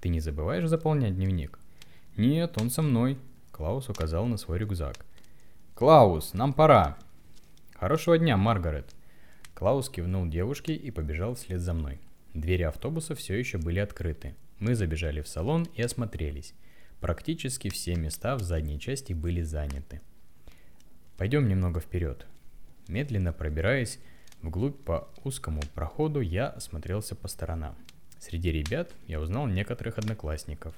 Ты 0.00 0.08
не 0.08 0.20
забываешь 0.20 0.68
заполнять 0.68 1.14
дневник? 1.14 1.58
Нет, 2.16 2.60
он 2.60 2.70
со 2.70 2.82
мной. 2.82 3.18
Клаус 3.52 3.88
указал 3.88 4.26
на 4.26 4.36
свой 4.36 4.58
рюкзак. 4.58 5.04
Клаус, 5.74 6.34
нам 6.34 6.52
пора. 6.52 6.98
Хорошего 7.74 8.18
дня, 8.18 8.36
Маргарет. 8.36 8.94
Клаус 9.54 9.88
кивнул 9.88 10.26
девушке 10.26 10.74
и 10.74 10.90
побежал 10.90 11.34
вслед 11.34 11.60
за 11.60 11.74
мной. 11.74 12.00
Двери 12.34 12.62
автобуса 12.62 13.14
все 13.14 13.38
еще 13.38 13.58
были 13.58 13.78
открыты. 13.78 14.34
Мы 14.58 14.74
забежали 14.74 15.20
в 15.20 15.28
салон 15.28 15.68
и 15.74 15.82
осмотрелись. 15.82 16.54
Практически 17.00 17.68
все 17.68 17.94
места 17.94 18.36
в 18.36 18.40
задней 18.40 18.80
части 18.80 19.12
были 19.12 19.42
заняты. 19.42 20.00
Пойдем 21.16 21.46
немного 21.46 21.80
вперед. 21.80 22.26
Медленно 22.88 23.32
пробираясь 23.32 24.00
Вглубь 24.42 24.82
по 24.84 25.08
узкому 25.22 25.62
проходу 25.72 26.20
я 26.20 26.48
осмотрелся 26.48 27.14
по 27.14 27.28
сторонам. 27.28 27.76
Среди 28.18 28.50
ребят 28.50 28.90
я 29.06 29.20
узнал 29.20 29.46
некоторых 29.46 29.98
одноклассников. 29.98 30.74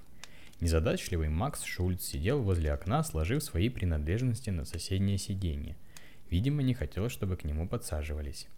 Незадачливый 0.61 1.29
Макс 1.29 1.63
Шульц 1.65 2.05
сидел 2.05 2.43
возле 2.43 2.73
окна, 2.73 3.03
сложив 3.03 3.43
свои 3.43 3.69
принадлежности 3.69 4.51
на 4.51 4.65
соседнее 4.65 5.19
сиденье. 5.19 5.77
Видимо, 6.31 6.63
не 6.63 6.75
хотел, 6.75 7.09
чтобы 7.09 7.37
к 7.37 7.45
нему 7.45 7.69
подсаживались. 7.69 8.49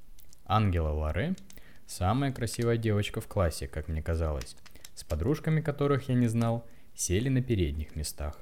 Ангела 0.45 0.91
Ларе– 0.91 1.35
самая 1.87 2.33
красивая 2.33 2.77
девочка 2.77 3.21
в 3.21 3.27
классе, 3.27 3.67
как 3.67 3.89
мне 3.89 4.03
казалось, 4.03 4.57
с 4.95 5.05
подружками 5.05 5.61
которых 5.61 6.09
я 6.09 6.15
не 6.15 6.29
знал, 6.29 6.67
сели 6.95 7.29
на 7.29 7.43
передних 7.43 7.97
местах. 7.97 8.39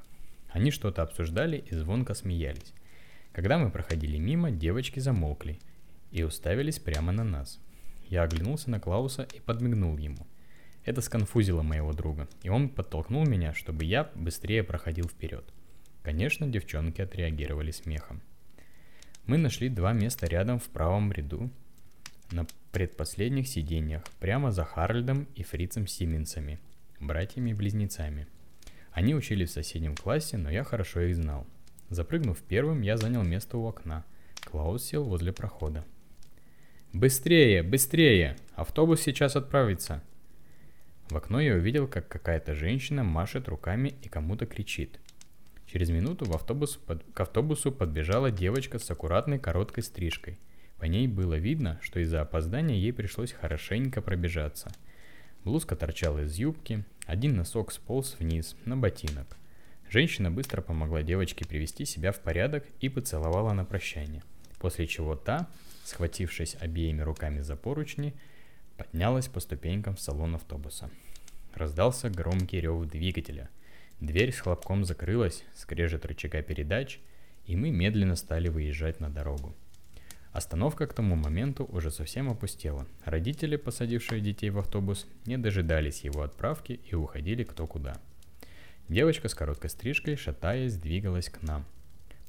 Они 0.51 0.71
что-то 0.71 1.03
обсуждали 1.03 1.65
и 1.71 1.75
звонко 1.75 2.15
смеялись. 2.15 2.73
Когда 3.33 3.59
мы 3.59 3.71
проходили 3.71 4.19
мимо, 4.19 4.51
девочки 4.51 5.01
замолкли– 5.01 5.59
и 6.15 6.23
уставились 6.23 6.79
прямо 6.79 7.13
на 7.13 7.25
нас. 7.25 7.59
Я 8.09 8.23
оглянулся 8.23 8.71
на 8.71 8.79
Клауса 8.79 9.27
и 9.35 9.41
подмигнул 9.41 9.99
ему. 9.99 10.27
Это 10.85 11.01
сконфузило 11.01 11.63
моего 11.63 11.93
друга, 11.93 12.29
и 12.43 12.51
он 12.51 12.69
подтолкнул 12.69 13.25
меня, 13.25 13.55
чтобы 13.55 13.85
я 13.85 14.11
быстрее 14.15 14.63
проходил 14.63 15.09
вперед. 15.09 15.45
Конечно, 16.03 16.47
девчонки 16.47 17.01
отреагировали 17.01 17.71
смехом. 17.71 18.21
Мы 19.27 19.39
нашли 19.39 19.71
два 19.71 19.95
места 19.95 20.27
рядом 20.27 20.59
в 20.59 20.65
правом 20.65 21.11
ряду, 21.11 21.51
на 22.31 22.47
предпоследних 22.73 23.49
сиденьях, 23.49 24.03
прямо 24.21 24.51
за 24.51 24.65
Харльдом 24.65 25.27
и 25.35 25.43
Фрицем 25.43 25.87
Сименсами, 25.87 26.59
братьями-близнецами. 27.01 28.27
Они 28.93 29.15
учились 29.15 29.51
в 29.51 29.55
соседнем 29.55 29.97
классе, 29.97 30.37
но 30.37 30.51
я 30.51 30.65
хорошо 30.65 31.01
их 31.01 31.17
знал. 31.17 31.47
Запрыгнув 31.89 32.43
первым, 32.43 32.83
я 32.83 32.97
занял 32.97 33.23
место 33.23 33.57
у 33.57 33.67
окна. 33.67 34.05
Клаус 34.45 34.85
сел 34.85 35.05
возле 35.05 35.33
прохода. 35.33 35.85
«Быстрее, 36.93 37.63
быстрее! 37.63 38.37
Автобус 38.55 39.01
сейчас 39.01 39.37
отправится!» 39.37 40.03
В 41.11 41.17
окно 41.17 41.41
я 41.41 41.55
увидел, 41.55 41.87
как 41.87 42.09
какая-то 42.09 42.55
женщина 42.55 43.05
машет 43.05 43.49
руками 43.49 43.95
и 44.03 44.09
кому-то 44.09 44.47
кричит. 44.47 45.01
Через 45.67 45.91
минуту 45.91 46.25
в 46.25 46.35
автобус 46.35 46.77
под... 46.77 47.05
к 47.13 47.21
автобусу 47.21 47.73
подбежала 47.73 48.31
девочка 48.31 48.79
с 48.79 48.91
аккуратной 48.91 49.39
короткой 49.39 49.83
стрижкой. 49.83 50.39
По 50.79 50.87
ней 50.87 51.07
было 51.07 51.35
видно, 51.35 51.79
что 51.83 52.01
из-за 52.01 52.21
опоздания 52.21 52.77
ей 52.77 52.93
пришлось 52.93 53.33
хорошенько 53.33 54.01
пробежаться. 54.03 54.73
Блузка 55.45 55.77
торчала 55.77 56.25
из 56.25 56.37
юбки, 56.37 56.85
один 57.07 57.37
носок 57.37 57.73
сполз 57.73 58.17
вниз, 58.19 58.57
на 58.65 58.77
ботинок. 58.77 59.37
Женщина 59.91 60.31
быстро 60.31 60.63
помогла 60.63 61.03
девочке 61.03 61.47
привести 61.47 61.85
себя 61.85 62.13
в 62.13 62.21
порядок 62.21 62.65
и 62.81 62.89
поцеловала 62.89 63.53
на 63.53 63.65
прощание. 63.65 64.23
После 64.59 64.87
чего 64.87 65.15
та, 65.15 65.49
схватившись 65.85 66.57
обеими 66.61 67.03
руками 67.03 67.41
за 67.41 67.57
поручни, 67.57 68.15
поднялась 68.77 69.29
по 69.29 69.41
ступенькам 69.41 69.97
в 69.97 70.01
салон 70.01 70.35
автобуса. 70.35 70.91
раздался 71.55 72.11
громкий 72.11 72.61
рев 72.61 72.85
двигателя. 72.87 73.49
Дверь 74.01 74.33
с 74.33 74.41
хлопком 74.41 74.85
закрылась, 74.85 75.45
скрежет 75.55 76.05
рычага 76.05 76.43
передач, 76.43 76.99
и 77.47 77.57
мы 77.57 77.71
медленно 77.71 78.17
стали 78.17 78.49
выезжать 78.49 79.01
на 79.01 79.09
дорогу. 79.09 79.55
Остановка 80.33 80.89
к 80.89 80.95
тому 80.95 81.15
моменту 81.15 81.65
уже 81.65 81.93
совсем 81.93 82.29
опустела. 82.29 82.89
Родители, 83.05 83.55
посадившие 83.55 84.21
детей 84.21 84.51
в 84.51 84.59
автобус, 84.59 85.07
не 85.27 85.39
дожидались 85.39 86.01
его 86.01 86.23
отправки 86.23 86.81
и 86.91 86.97
уходили 86.97 87.45
кто 87.45 87.69
куда. 87.69 88.01
Девочка 88.89 89.29
с 89.29 89.35
короткой 89.35 89.71
стрижкой, 89.71 90.17
шатаясь, 90.17 90.77
двигалась 90.77 91.29
к 91.29 91.41
нам. 91.43 91.65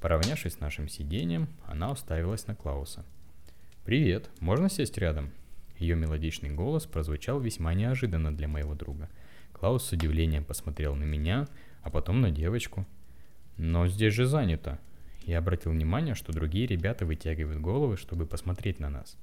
Поравнявшись 0.02 0.54
с 0.54 0.60
нашим 0.60 0.88
сиденьем, 0.88 1.48
она 1.66 1.92
уставилась 1.92 2.46
на 2.46 2.56
Клауса. 2.56 3.04
«Привет, 3.86 4.30
можно 4.40 4.70
сесть 4.70 5.00
рядом?» 5.00 5.32
Ее 5.77 5.96
мелодичный 5.96 6.50
голос 6.50 6.86
прозвучал 6.86 7.39
весьма 7.39 7.74
неожиданно 7.74 8.36
для 8.36 8.48
моего 8.48 8.75
друга. 8.75 9.10
Клаус 9.53 9.86
с 9.86 9.91
удивлением 9.91 10.44
посмотрел 10.44 10.96
на 10.96 11.03
меня, 11.03 11.48
а 11.82 11.89
потом 11.89 12.22
на 12.22 12.32
девочку. 12.32 12.86
«Но 13.58 13.88
здесь 13.88 14.13
же 14.13 14.25
занято», 14.25 14.79
я 15.25 15.39
обратил 15.39 15.72
внимание, 15.72 16.13
что 16.13 16.32
другие 16.32 16.67
ребята 16.67 17.03
вытягивают 17.05 17.60
головы, 17.60 17.98
чтобы 17.98 18.27
посмотреть 18.27 18.79
на 18.79 18.91
нас. 18.91 19.17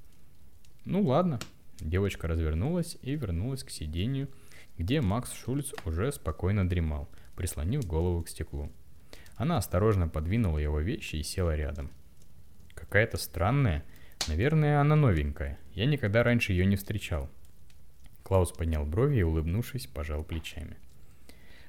Ну 0.84 1.00
ладно. 1.02 1.38
Девочка 1.78 2.26
развернулась 2.26 2.98
и 3.02 3.14
вернулась 3.14 3.62
к 3.62 3.70
сиденью, 3.70 4.28
где 4.78 5.00
Макс 5.00 5.32
Шульц 5.32 5.72
уже 5.84 6.10
спокойно 6.10 6.68
дремал, 6.68 7.08
прислонив 7.36 7.86
голову 7.86 8.22
к 8.22 8.28
стеклу. 8.28 8.70
Она 9.36 9.58
осторожно 9.58 10.08
подвинула 10.08 10.58
его 10.58 10.80
вещи 10.80 11.16
и 11.16 11.22
села 11.22 11.54
рядом. 11.54 11.90
Какая-то 12.74 13.16
странная. 13.16 13.84
Наверное, 14.28 14.80
она 14.80 14.94
новенькая. 14.94 15.58
Я 15.74 15.86
никогда 15.86 16.22
раньше 16.22 16.52
ее 16.52 16.64
не 16.64 16.76
встречал. 16.76 17.28
Клаус 18.22 18.52
поднял 18.52 18.86
брови 18.86 19.18
и, 19.18 19.22
улыбнувшись, 19.22 19.86
пожал 19.86 20.22
плечами. 20.22 20.76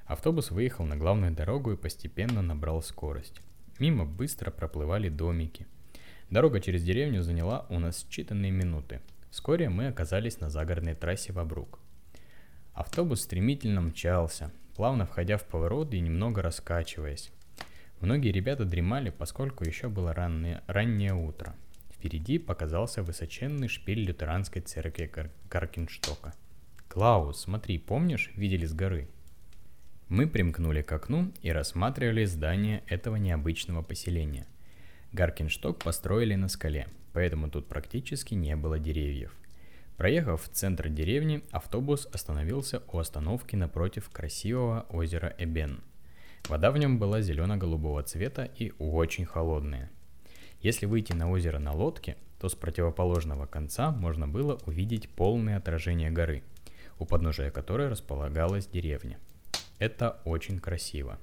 Автобус 0.06 0.52
выехал 0.52 0.86
на 0.86 0.96
главную 0.96 1.34
дорогу 1.34 1.72
и 1.72 1.78
постепенно 1.78 2.42
набрал 2.42 2.84
скорость. 2.84 3.42
Мимо 3.80 4.06
быстро 4.06 4.52
проплывали 4.52 5.10
домики. 5.10 5.66
Дорога 6.30 6.60
через 6.60 6.84
деревню 6.84 7.24
заняла 7.24 7.66
у 7.70 7.80
нас 7.80 8.06
считанные 8.10 8.52
минуты. 8.52 9.02
Вскоре 9.32 9.70
мы 9.70 9.88
оказались 9.88 10.40
на 10.40 10.50
загородной 10.50 10.94
трассе 10.94 11.34
в 11.34 11.40
Абрук. 11.40 11.80
Автобус 12.74 13.22
стремительно 13.22 13.82
мчался, 13.82 14.52
плавно 14.76 15.06
входя 15.08 15.38
в 15.38 15.46
поворот 15.46 15.94
и 15.94 16.00
немного 16.00 16.44
раскачиваясь. 16.44 17.32
Многие 18.00 18.32
ребята 18.32 18.66
дремали, 18.66 19.10
поскольку 19.10 19.64
еще 19.64 19.90
было 19.90 20.14
раннее, 20.14 20.62
раннее 20.68 21.14
утро. 21.14 21.56
Впереди 22.04 22.38
показался 22.38 23.02
высоченный 23.02 23.70
шпиль 23.70 24.02
лютеранской 24.04 24.62
церкви 24.62 25.06
Гар- 25.06 25.32
Гаркинштока. 25.50 26.34
«Клаус, 26.90 27.44
смотри, 27.44 27.78
помнишь, 27.78 28.30
видели 28.36 28.66
с 28.66 28.74
горы?» 28.74 29.08
Мы 30.10 30.28
примкнули 30.28 30.82
к 30.82 30.92
окну 30.92 31.32
и 31.42 31.50
рассматривали 31.50 32.26
здание 32.26 32.84
этого 32.88 33.16
необычного 33.16 33.84
поселения. 33.84 34.46
Гаркиншток 35.14 35.82
построили 35.82 36.36
на 36.36 36.50
скале, 36.50 36.90
поэтому 37.14 37.50
тут 37.50 37.70
практически 37.70 38.34
не 38.34 38.58
было 38.58 38.80
деревьев. 38.80 39.34
Проехав 39.96 40.44
в 40.44 40.50
центр 40.50 40.90
деревни, 40.90 41.42
автобус 41.52 42.06
остановился 42.12 42.84
у 42.92 42.98
остановки 42.98 43.56
напротив 43.56 44.10
красивого 44.10 44.86
озера 44.90 45.34
Эбен. 45.38 45.80
Вода 46.50 46.72
в 46.72 46.78
нем 46.78 47.00
была 47.00 47.22
зелено-голубого 47.22 48.04
цвета 48.04 48.44
и 48.44 48.74
очень 48.78 49.24
холодная. 49.24 49.90
Если 50.64 50.88
выйти 50.88 51.14
на 51.14 51.30
озеро 51.30 51.60
на 51.60 51.74
лодке, 51.74 52.18
то 52.40 52.50
с 52.50 52.56
противоположного 52.56 53.46
конца 53.46 53.92
можно 53.92 54.28
было 54.28 54.58
увидеть 54.66 55.08
полное 55.08 55.58
отражение 55.58 56.10
горы, 56.10 56.42
у 56.98 57.06
подножия 57.06 57.52
которой 57.52 57.90
располагалась 57.90 58.66
деревня– 58.66 59.20
это 59.84 60.22
очень 60.24 60.60
красиво. 60.60 61.20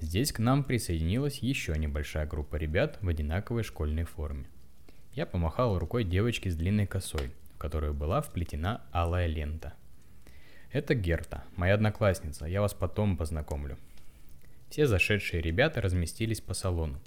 Здесь 0.00 0.32
к 0.32 0.40
нам 0.40 0.64
присоединилась 0.64 1.38
еще 1.38 1.72
небольшая 1.78 2.26
группа 2.26 2.56
ребят 2.56 2.98
в 3.00 3.08
одинаковой 3.08 3.62
школьной 3.62 4.02
форме. 4.02 4.46
Я 5.12 5.24
помахал 5.24 5.78
рукой 5.78 6.02
девочке 6.02 6.50
с 6.50 6.56
длинной 6.56 6.88
косой, 6.88 7.30
в 7.54 7.58
которую 7.58 7.94
была 7.94 8.22
вплетена 8.22 8.82
алая 8.90 9.28
лента. 9.28 9.74
Это 10.72 10.96
Герта, 10.96 11.44
моя 11.54 11.74
одноклассница, 11.74 12.46
я 12.46 12.60
вас 12.60 12.74
потом 12.74 13.16
познакомлю. 13.16 13.78
Все 14.68 14.86
зашедшие 14.86 15.40
ребята 15.40 15.80
разместились 15.80 16.40
по 16.40 16.54
салону. 16.54 16.98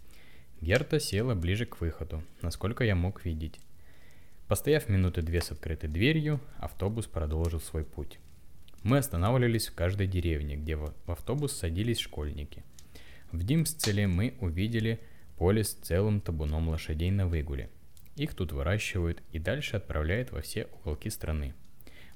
Герта 0.63 0.97
села 0.97 1.36
ближе 1.36 1.65
к 1.65 1.82
выходу, 1.82 2.23
насколько 2.41 2.86
я 2.86 2.95
мог 2.95 3.26
видеть. 3.26 3.60
Постояв 4.47 4.88
минуты 4.88 5.21
две 5.21 5.41
с 5.41 5.52
открытой 5.52 5.89
дверью, 5.89 6.39
автобус 6.58 7.06
продолжил 7.06 7.60
свой 7.60 7.84
путь. 7.84 8.17
Мы 8.82 8.99
останавливались 8.99 9.67
в 9.67 9.76
каждой 9.76 10.08
деревне, 10.08 10.56
где 10.56 10.78
в 10.78 10.93
автобус 11.06 11.52
садились 11.52 11.99
школьники. 11.99 12.63
В 13.34 13.43
Димсцеле 13.43 14.08
мы 14.08 14.36
увидели 14.39 15.02
поле 15.38 15.65
с 15.65 15.73
целым 15.73 16.21
табуном 16.21 16.69
лошадей 16.69 17.12
на 17.12 17.28
выгуле. 17.28 17.69
Их 18.15 18.34
тут 18.34 18.54
выращивают 18.54 19.21
и 19.34 19.39
дальше 19.39 19.76
отправляют 19.76 20.32
во 20.32 20.39
все 20.39 20.69
уголки 20.80 21.10
страны. 21.10 21.56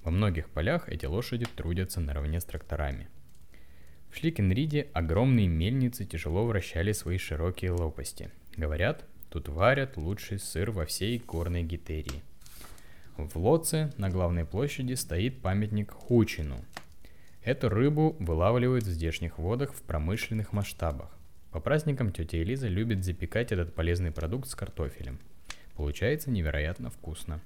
Во 0.06 0.10
многих 0.10 0.50
полях 0.50 0.88
эти 0.88 1.06
лошади 1.06 1.46
трудятся 1.54 2.00
наравне 2.00 2.40
с 2.40 2.46
тракторами. 2.46 3.10
В 4.12 4.18
Шликенриде 4.18 4.88
огромные 4.94 5.48
мельницы 5.48 6.06
тяжело 6.06 6.46
вращали 6.46 6.92
свои 6.92 7.18
широкие 7.18 7.72
лопасти. 7.72 8.32
Говорят, 8.56 9.06
тут 9.30 9.48
варят 9.50 9.98
лучший 9.98 10.40
сыр 10.40 10.72
во 10.72 10.86
всей 10.86 11.20
горной 11.20 11.64
Гитерии– 11.64 12.24
в 13.18 13.36
Лоце 13.36 13.92
на 13.98 14.12
главной 14.12 14.46
площади 14.46 14.94
стоит 14.94 15.42
памятник 15.42 15.90
Хучину. 15.90 16.64
Эту 17.44 17.68
рыбу 17.68 18.16
вылавливают 18.20 18.84
в 18.84 18.92
здешних 18.92 19.40
водах 19.40 19.74
в 19.74 19.82
промышленных 19.82 20.54
масштабах. 20.54 21.10
По 21.52 21.60
праздникам 21.60 22.12
тетя 22.12 22.38
Элиза 22.38 22.68
любит 22.68 23.04
запекать 23.04 23.52
этот 23.52 23.74
полезный 23.74 24.12
продукт 24.12 24.48
с 24.48 24.54
картофелем. 24.54 25.18
Получается 25.76 26.30
невероятно 26.30 26.92
вкусно. 26.92 27.42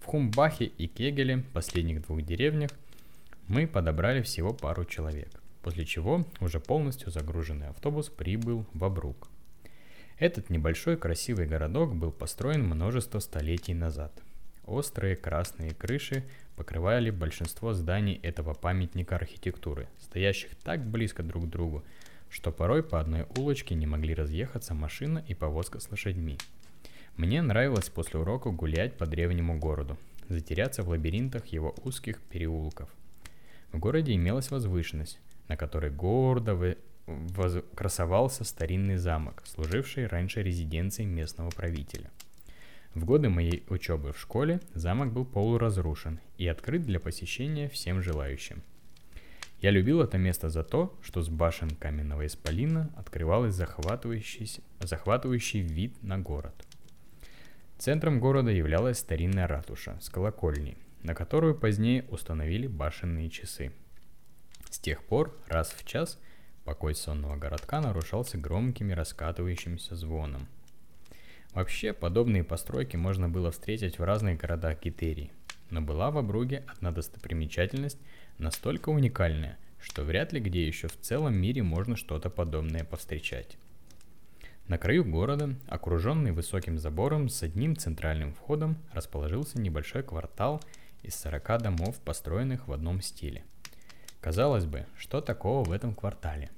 В 0.00 0.06
Хумбахе 0.06 0.64
и 0.64 0.86
Кегеле, 0.86 1.44
последних 1.52 2.00
двух 2.00 2.22
деревнях, 2.22 2.70
мы 3.48 3.66
подобрали 3.66 4.22
всего 4.22 4.54
пару 4.54 4.86
человек, 4.86 5.28
после 5.66 5.84
чего 5.84 6.24
уже 6.40 6.60
полностью 6.60 7.10
загруженный 7.10 7.66
автобус 7.68 8.08
прибыл 8.08 8.64
в 8.72 8.84
Абрук. 8.84 9.28
Этот 10.18 10.48
небольшой 10.48 10.96
красивый 10.96 11.46
городок 11.46 11.92
был 11.94 12.12
построен 12.12 12.64
множество 12.64 13.18
столетий 13.18 13.74
назад– 13.74 14.12
Острые 14.66 15.14
красные 15.14 15.74
крыши 15.74 16.24
покрывали 16.56 17.10
большинство 17.10 17.72
зданий 17.72 18.18
этого 18.24 18.52
памятника 18.52 19.14
архитектуры, 19.14 19.86
стоящих 20.00 20.56
так 20.56 20.84
близко 20.84 21.22
друг 21.22 21.44
к 21.44 21.48
другу, 21.48 21.84
что 22.30 22.50
порой 22.50 22.82
по 22.82 23.00
одной 23.00 23.26
улочке 23.36 23.76
не 23.76 23.86
могли 23.86 24.12
разъехаться 24.12 24.74
машина 24.74 25.24
и 25.28 25.34
повозка 25.34 25.78
с 25.78 25.88
лошадьми. 25.88 26.36
Мне 27.16 27.42
нравилось 27.42 27.88
после 27.88 28.18
урока 28.18 28.50
гулять 28.50 28.96
по 28.96 29.06
древнему 29.06 29.56
городу, 29.56 29.96
затеряться 30.28 30.82
в 30.82 30.88
лабиринтах 30.88 31.46
его 31.46 31.72
узких 31.84 32.20
переулков. 32.22 32.90
В 33.72 33.78
городе 33.78 34.14
имелась 34.14 34.50
возвышенность, 34.50 35.20
на 35.48 35.56
которой 35.56 35.90
гордо 35.90 36.76
воз... 37.06 37.62
красовался 37.74 38.44
старинный 38.44 38.96
замок, 38.96 39.42
служивший 39.46 40.06
раньше 40.06 40.42
резиденцией 40.42 41.08
местного 41.08 41.50
правителя– 41.50 42.10
в 42.96 43.04
годы 43.04 43.28
моей 43.28 43.62
учебы 43.68 44.14
в 44.14 44.18
школе 44.18 44.58
замок 44.72 45.12
был 45.12 45.26
полуразрушен 45.26 46.18
и 46.38 46.48
открыт 46.48 46.80
для 46.80 46.98
посещения 46.98 47.68
всем 47.68 48.00
желающим. 48.00 48.62
Я 49.60 49.70
любил 49.70 50.00
это 50.00 50.16
место 50.16 50.48
за 50.48 50.64
то, 50.64 50.98
что 51.02 51.20
с 51.20 51.28
башен 51.28 51.68
каменного 51.68 52.24
исполина 52.24 52.90
открывалась 52.96 53.54
захватывающий, 53.54 54.50
захватывающий 54.80 55.60
вид 55.60 56.02
на 56.02 56.18
город. 56.18 56.54
Центром 57.76 58.18
города 58.18 58.50
являлась 58.50 58.98
старинная 58.98 59.46
ратуша 59.46 59.98
с 60.00 60.08
колокольней, 60.08 60.78
на 61.02 61.14
которую 61.14 61.54
позднее 61.54 62.06
установили 62.08 62.66
башенные 62.66 63.28
часы. 63.28 63.72
С 64.76 64.78
тех 64.78 65.02
пор 65.02 65.34
раз 65.46 65.70
в 65.70 65.86
час 65.86 66.18
покой 66.66 66.94
сонного 66.94 67.36
городка 67.36 67.80
нарушался 67.80 68.36
громкими 68.36 68.92
раскатывающимся 68.92 69.96
звоном– 69.96 70.46
Вообще, 71.56 71.94
подобные 71.94 72.44
постройки 72.44 72.96
можно 72.96 73.30
было 73.30 73.50
встретить 73.50 73.98
в 73.98 74.04
разных 74.04 74.38
городах 74.38 74.82
Гитерии. 74.82 75.32
Но 75.70 75.80
была 75.80 76.10
в 76.10 76.18
Абруге 76.18 76.62
одна 76.66 76.90
достопримечательность 76.90 77.98
настолько 78.36 78.90
уникальная, 78.90 79.56
что 79.80 80.02
вряд 80.02 80.34
ли 80.34 80.40
где 80.40 80.66
еще 80.66 80.88
в 80.88 81.00
целом 81.00 81.34
мире 81.34 81.62
можно 81.62 81.96
что-то 81.96 82.28
подобное 82.28 82.84
повстречать. 82.84 83.56
На 84.68 84.76
краю 84.76 85.06
города, 85.06 85.54
окруженный 85.66 86.32
высоким 86.32 86.78
забором 86.78 87.30
с 87.30 87.42
одним 87.42 87.74
центральным 87.74 88.34
входом, 88.34 88.76
расположился 88.92 89.58
небольшой 89.58 90.02
квартал 90.02 90.62
из 91.02 91.14
40 91.14 91.62
домов, 91.62 91.98
построенных 92.00 92.68
в 92.68 92.72
одном 92.74 93.00
стиле. 93.00 93.44
Казалось 94.26 94.64
бы, 94.64 94.86
что 94.98 95.20
такого 95.20 95.62
в 95.62 95.70
этом 95.70 95.94
квартале? 95.94 96.50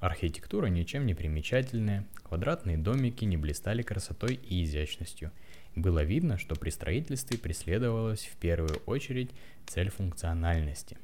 Архитектура 0.00 0.66
ничем 0.66 1.06
не 1.06 1.14
примечательная, 1.14 2.04
квадратные 2.24 2.76
домики 2.76 3.24
не 3.24 3.36
блистали 3.36 3.82
красотой 3.82 4.34
и 4.34 4.64
изящностью. 4.64 5.30
Было 5.76 6.02
видно, 6.02 6.38
что 6.38 6.56
при 6.56 6.70
строительстве 6.70 7.38
преследовалась 7.38 8.24
в 8.24 8.36
первую 8.38 8.80
очередь 8.86 9.30
цель 9.64 9.90
функциональности. 9.90 10.98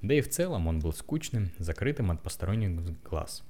Да 0.00 0.14
и 0.14 0.20
в 0.20 0.30
целом 0.30 0.68
он 0.68 0.78
был 0.78 0.92
скучным, 0.92 1.50
закрытым 1.58 2.12
от 2.12 2.22
посторонних 2.22 3.02
глаз. 3.02 3.42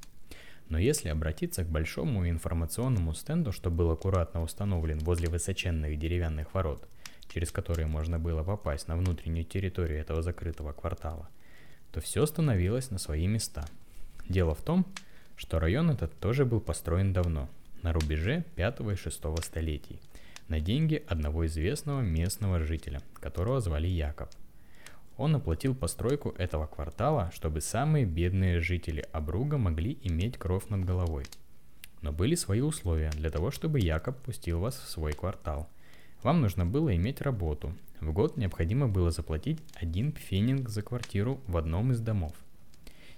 Но 0.71 0.79
если 0.79 1.11
обратиться 1.11 1.63
к 1.63 1.69
большому 1.69 2.27
информационному 2.27 3.13
стенду, 3.13 3.53
что 3.53 3.71
был 3.71 3.91
аккуратно 3.91 4.43
установлен 4.43 5.01
возле 5.01 5.29
высоченных 5.29 5.99
деревянных 5.99 6.55
ворот, 6.55 6.89
через 7.29 7.53
которые 7.53 7.87
можно 7.87 8.19
было 8.19 8.43
попасть 8.43 8.89
на 8.89 8.97
внутреннюю 8.97 9.45
территорию 9.45 10.01
этого 10.01 10.23
закрытого 10.23 10.73
квартала, 10.73 11.29
то 11.93 12.01
все 12.01 12.27
становилось 12.27 12.91
на 12.91 12.99
свои 12.99 13.27
места. 13.27 13.65
Дело 14.29 14.55
в 14.55 14.63
том, 14.63 14.87
что 15.37 15.59
район 15.59 15.91
этот 15.91 16.19
тоже 16.21 16.45
был 16.45 16.61
построен 16.61 17.13
давно, 17.13 17.49
на 17.83 17.93
рубеже 17.93 18.45
5 18.57 18.81
и 18.81 18.95
6 18.95 19.23
столетий, 19.43 19.99
на 20.49 20.61
деньги 20.61 21.03
одного 21.09 21.47
известного 21.47 22.01
местного 22.01 22.61
жителя, 22.61 23.01
которого 23.15 23.61
звали 23.61 23.89
Якоб. 23.89 24.29
Он 25.17 25.37
оплатил 25.37 25.75
постройку 25.75 26.31
этого 26.39 26.67
квартала, 26.67 27.31
чтобы 27.35 27.61
самые 27.61 28.07
бедные 28.07 28.61
жители 28.61 29.05
Обруга 29.13 29.59
могли 29.59 29.99
иметь 30.03 30.39
кровь 30.39 30.69
над 30.69 30.85
головой. 30.85 31.25
Но 32.01 32.11
были 32.11 32.35
свои 32.35 32.61
условия 32.61 33.11
для 33.11 33.29
того, 33.29 33.51
чтобы 33.51 33.81
Якоб 33.81 34.17
пустил 34.19 34.61
вас 34.61 34.79
в 34.79 34.89
свой 34.89 35.13
квартал. 35.13 35.69
Вам 36.23 36.41
нужно 36.41 36.65
было 36.65 36.97
иметь 36.97 37.21
работу. 37.21 37.75
В 38.01 38.13
год 38.13 38.39
необходимо 38.39 38.89
было 38.89 39.11
заплатить 39.11 39.61
один 39.75 40.13
пфенинг 40.13 40.71
за 40.71 40.83
квартиру 40.83 41.41
в 41.47 41.57
одном 41.59 41.93
из 41.93 42.01
домов. 42.01 42.33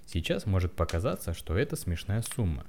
Сейчас 0.06 0.44
может 0.44 0.72
показаться, 0.72 1.34
что 1.34 1.56
это 1.56 1.76
смешная 1.76 2.22
сумма. 2.22 2.66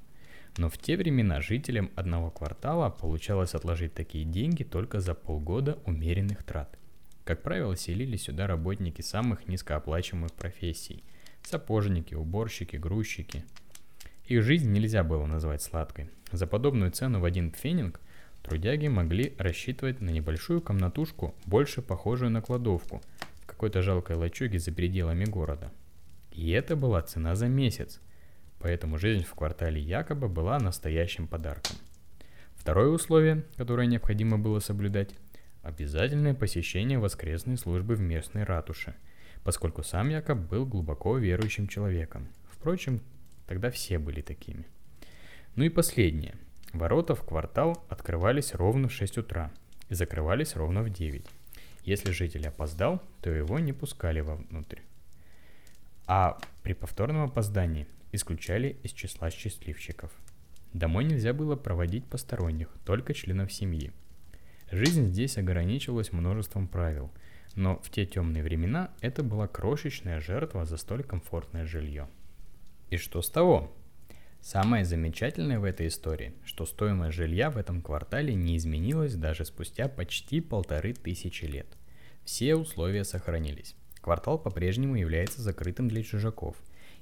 Но 0.57 0.69
в 0.69 0.77
те 0.77 0.95
времена 0.95 1.41
жителям 1.41 1.89
одного 1.95 2.29
квартала 2.29 2.91
получалось 2.91 3.55
отложить 3.55 3.95
такие 3.95 4.23
деньги 4.23 4.63
только 4.63 4.99
за 4.99 5.15
полгода 5.15 5.79
умеренных 5.85 6.43
трат. 6.43 6.77
Как 7.25 7.41
правило, 7.41 7.75
селились 7.75 8.23
сюда 8.23 8.45
работники 8.45 9.01
самых 9.01 9.47
низкооплачиваемых 9.47 10.31
профессий. 10.33 11.03
Сапожники, 11.41 12.13
уборщики, 12.13 12.75
грузчики. 12.75 13.43
Их 14.25 14.43
жизнь 14.43 14.71
нельзя 14.71 15.03
было 15.03 15.25
назвать 15.25 15.63
сладкой. 15.63 16.11
За 16.31 16.45
подобную 16.45 16.91
цену 16.91 17.19
в 17.19 17.25
один 17.25 17.49
пфенинг 17.49 17.99
трудяги 18.43 18.87
могли 18.87 19.33
рассчитывать 19.39 20.01
на 20.01 20.09
небольшую 20.09 20.61
комнатушку, 20.61 21.33
больше 21.45 21.81
похожую 21.81 22.29
на 22.29 22.41
кладовку, 22.41 23.01
в 23.41 23.45
какой-то 23.47 23.81
жалкой 23.81 24.17
лачуге 24.17 24.59
за 24.59 24.71
пределами 24.71 25.25
города. 25.25 25.71
И 26.31 26.51
это 26.51 26.75
была 26.75 27.01
цена 27.01 27.35
за 27.35 27.47
месяц. 27.47 27.99
Поэтому 28.59 28.97
жизнь 28.97 29.23
в 29.23 29.33
квартале 29.33 29.81
якобы 29.81 30.29
была 30.29 30.59
настоящим 30.59 31.27
подарком. 31.27 31.75
Второе 32.55 32.89
условие, 32.89 33.43
которое 33.57 33.87
необходимо 33.87 34.37
было 34.37 34.59
соблюдать, 34.59 35.09
Обязательное 35.63 36.33
посещение 36.33 36.99
воскресной 36.99 37.57
службы 37.57 37.95
в 37.95 38.01
местной 38.01 38.43
ратуше, 38.43 38.95
поскольку 39.45 39.81
сам 39.81 40.09
Якоб 40.09 40.37
был 40.39 40.65
глубоко 40.65 41.17
верующим 41.17 41.69
человеком. 41.69 42.27
Впрочем, 42.51 42.99
тогда 43.47 43.71
все 43.71 43.97
были 43.97 44.19
такими. 44.19 44.65
Ну 45.55 45.63
и 45.63 45.69
последнее. 45.69 46.35
Ворота 46.73 47.15
в 47.15 47.23
квартал 47.23 47.83
открывались 47.89 48.53
ровно 48.53 48.87
в 48.87 48.91
6 48.93 49.19
утра 49.19 49.51
и 49.89 49.93
закрывались 49.93 50.55
ровно 50.55 50.83
в 50.83 50.89
9. 50.89 51.25
Если 51.85 52.11
житель 52.11 52.47
опоздал, 52.47 53.01
то 53.21 53.29
его 53.29 53.59
не 53.59 53.73
пускали 53.73 54.19
вовнутрь. 54.19 54.79
А 56.07 56.37
при 56.63 56.73
повторном 56.73 57.23
опоздании 57.23 57.87
исключали 58.11 58.77
из 58.83 58.91
числа 58.91 59.29
счастливчиков. 59.29 60.11
Домой 60.73 61.05
нельзя 61.05 61.33
было 61.33 61.55
проводить 61.55 62.05
посторонних, 62.05 62.69
только 62.85 63.13
членов 63.13 63.51
семьи– 63.53 63.91
Жизнь 64.73 65.09
здесь 65.09 65.37
ограничивалась 65.37 66.11
множеством 66.11 66.67
правил, 66.67 67.11
но 67.53 67.77
в 67.83 67.91
те 67.91 68.07
темные 68.07 68.41
времена 68.41 68.89
это 69.01 69.21
была 69.21 69.47
крошечная 69.47 70.19
жертва 70.19 70.65
за 70.65 70.77
столь 70.77 71.03
комфортное 71.03 71.67
жилье. 71.67 72.07
И 72.89 72.97
что 72.97 73.21
с 73.21 73.29
того? 73.29 73.71
Самое 74.43 74.83
замечательное 74.83 75.57
в 75.57 75.63
этой 75.63 75.87
истории, 75.87 76.33
что 76.43 76.65
стоимость 76.65 77.15
жилья 77.15 77.49
в 77.49 77.55
этом 77.55 77.81
квартале 77.81 78.35
не 78.35 78.57
изменилась 78.57 79.15
даже 79.15 79.45
спустя 79.45 79.87
почти 79.87 80.41
полторы 80.41 80.93
тысячи 80.93 81.45
лет. 81.45 81.65
Все 82.25 82.53
условия 82.55 83.05
сохранились. 83.05 83.73
Квартал 84.01 84.37
по-прежнему 84.37 84.97
является 84.97 85.41
закрытым 85.41 85.87
для 85.87 86.03
чужаков 86.03 86.57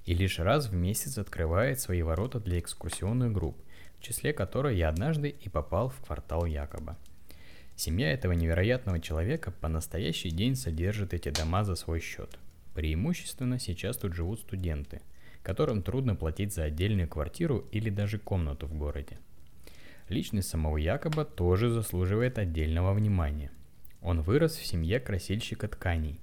и 0.05 0.13
лишь 0.13 0.37
раз 0.37 0.67
в 0.67 0.75
месяц 0.75 1.17
открывает 1.17 1.79
свои 1.79 2.03
ворота 2.03 2.39
для 2.39 2.59
экскурсионных 2.59 3.33
групп, 3.33 3.57
в 3.97 4.03
числе 4.03 4.33
которой 4.33 4.77
я 4.77 4.89
однажды 4.89 5.29
и 5.29 5.49
попал 5.49 5.89
в 5.89 5.99
квартал 5.99 6.45
Якоба. 6.45 6.95
Семья 7.75 8.13
этого 8.13 8.33
невероятного 8.33 8.99
человека 8.99 9.49
по 9.49 9.67
настоящий 9.67 10.29
день 10.29 10.55
содержит 10.55 11.15
эти 11.15 11.29
дома 11.29 11.63
за 11.63 11.73
свой 11.73 12.01
счет. 12.01 12.37
Преимущественно 12.75 13.57
сейчас 13.57 13.97
тут 13.97 14.13
живут 14.13 14.41
студенты, 14.41 15.01
которым 15.43 15.81
трудно 15.81 16.15
платить 16.15 16.53
за 16.53 16.63
отдельную 16.63 17.07
квартиру 17.07 17.65
или 17.71 17.89
даже 17.89 18.19
комнату 18.19 18.67
в 18.67 18.73
городе. 18.73 19.17
Личность 20.09 20.49
самого 20.49 20.77
Якоба 20.77 21.25
тоже 21.25 21.69
заслуживает 21.69 22.37
отдельного 22.37 22.93
внимания. 22.93 23.51
Он 24.01 24.21
вырос 24.21 24.55
в 24.55 24.65
семье 24.65 24.99
красильщика 24.99 25.67
тканей, 25.67 26.19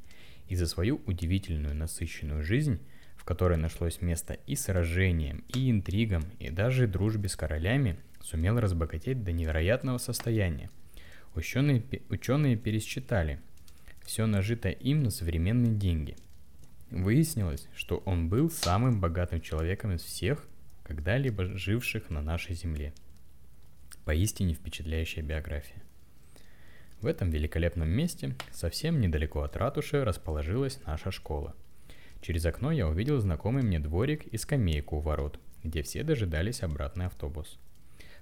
и 0.49 0.57
за 0.57 0.67
свою 0.67 1.01
удивительную 1.07 1.75
насыщенную 1.75 2.43
жизнь, 2.43 2.81
в 3.17 3.25
которой 3.25 3.59
нашлось 3.59 4.01
место 4.01 4.35
и 4.47 4.57
сражениям, 4.57 5.45
и 5.55 5.71
интригам, 5.71 6.25
и 6.39 6.51
даже 6.51 6.87
дружбе 6.87 7.29
с 7.29 7.37
королями, 7.37 7.97
сумел 8.21 8.59
разбогатеть 8.59 9.25
до 9.25 9.33
невероятного 9.33 9.99
состояния– 9.99 10.71
Ученые, 11.39 11.85
ученые 12.09 12.57
пересчитали 12.57 13.39
все 14.05 14.27
нажитое 14.27 14.73
им 14.73 15.05
на 15.05 15.11
современные 15.11 15.73
деньги. 15.73 16.17
Выяснилось, 16.91 17.69
что 17.75 17.99
он 18.07 18.29
был 18.29 18.51
самым 18.51 19.01
богатым 19.01 19.41
человеком 19.41 19.93
из 19.93 20.03
всех, 20.03 20.47
когда-либо 20.85 21.45
живших 21.45 22.09
на 22.09 22.23
нашей 22.23 22.55
Земле. 22.55 22.95
Поистине 24.05 24.55
впечатляющая 24.55 25.23
биография. 25.23 25.83
В 27.01 27.07
этом 27.07 27.31
великолепном 27.31 27.89
месте, 27.89 28.35
совсем 28.53 29.01
недалеко 29.01 29.43
от 29.43 29.57
ратуши, 29.57 30.03
расположилась 30.03 30.81
наша 30.87 31.11
школа. 31.11 31.55
Через 32.23 32.45
окно 32.47 32.73
я 32.73 32.89
увидел 32.89 33.21
знакомый 33.21 33.63
мне 33.63 33.79
дворик 33.79 34.27
и 34.27 34.39
скамейку 34.39 34.97
у 34.97 35.01
ворот, 35.01 35.39
где 35.63 35.83
все 35.83 36.03
дожидались 36.03 36.63
обратный 36.63 37.07
автобус. 37.07 37.59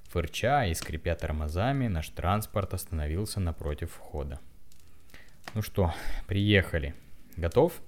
Фырча 0.08 0.66
и 0.66 0.74
скрипя 0.74 1.14
тормозами, 1.14 1.86
наш 1.86 2.08
транспорт 2.08 2.74
остановился 2.74 3.40
напротив 3.40 3.92
входа. 3.92 4.40
Ну 5.54 5.62
что, 5.62 5.94
приехали. 6.26 6.94
Готов? 7.36 7.80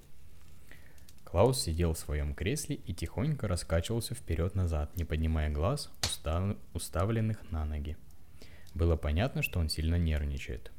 Клаус 1.31 1.61
сидел 1.61 1.93
в 1.93 1.99
своем 1.99 2.33
кресле 2.33 2.75
и 2.75 2.93
тихонько 2.93 3.47
раскачивался 3.47 4.15
вперед-назад, 4.15 4.95
не 4.97 5.05
поднимая 5.05 5.49
глаз, 5.49 5.91
устав... 6.03 6.57
уставленных 6.73 7.51
на 7.51 7.65
ноги. 7.65 7.97
Было 8.73 8.95
понятно, 8.95 9.41
что 9.43 9.59
он 9.59 9.69
сильно 9.69 9.95
нервничает. 9.95 10.71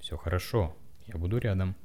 «Все 0.00 0.16
хорошо, 0.16 0.76
я 1.06 1.16
буду 1.16 1.38
рядом». 1.38 1.76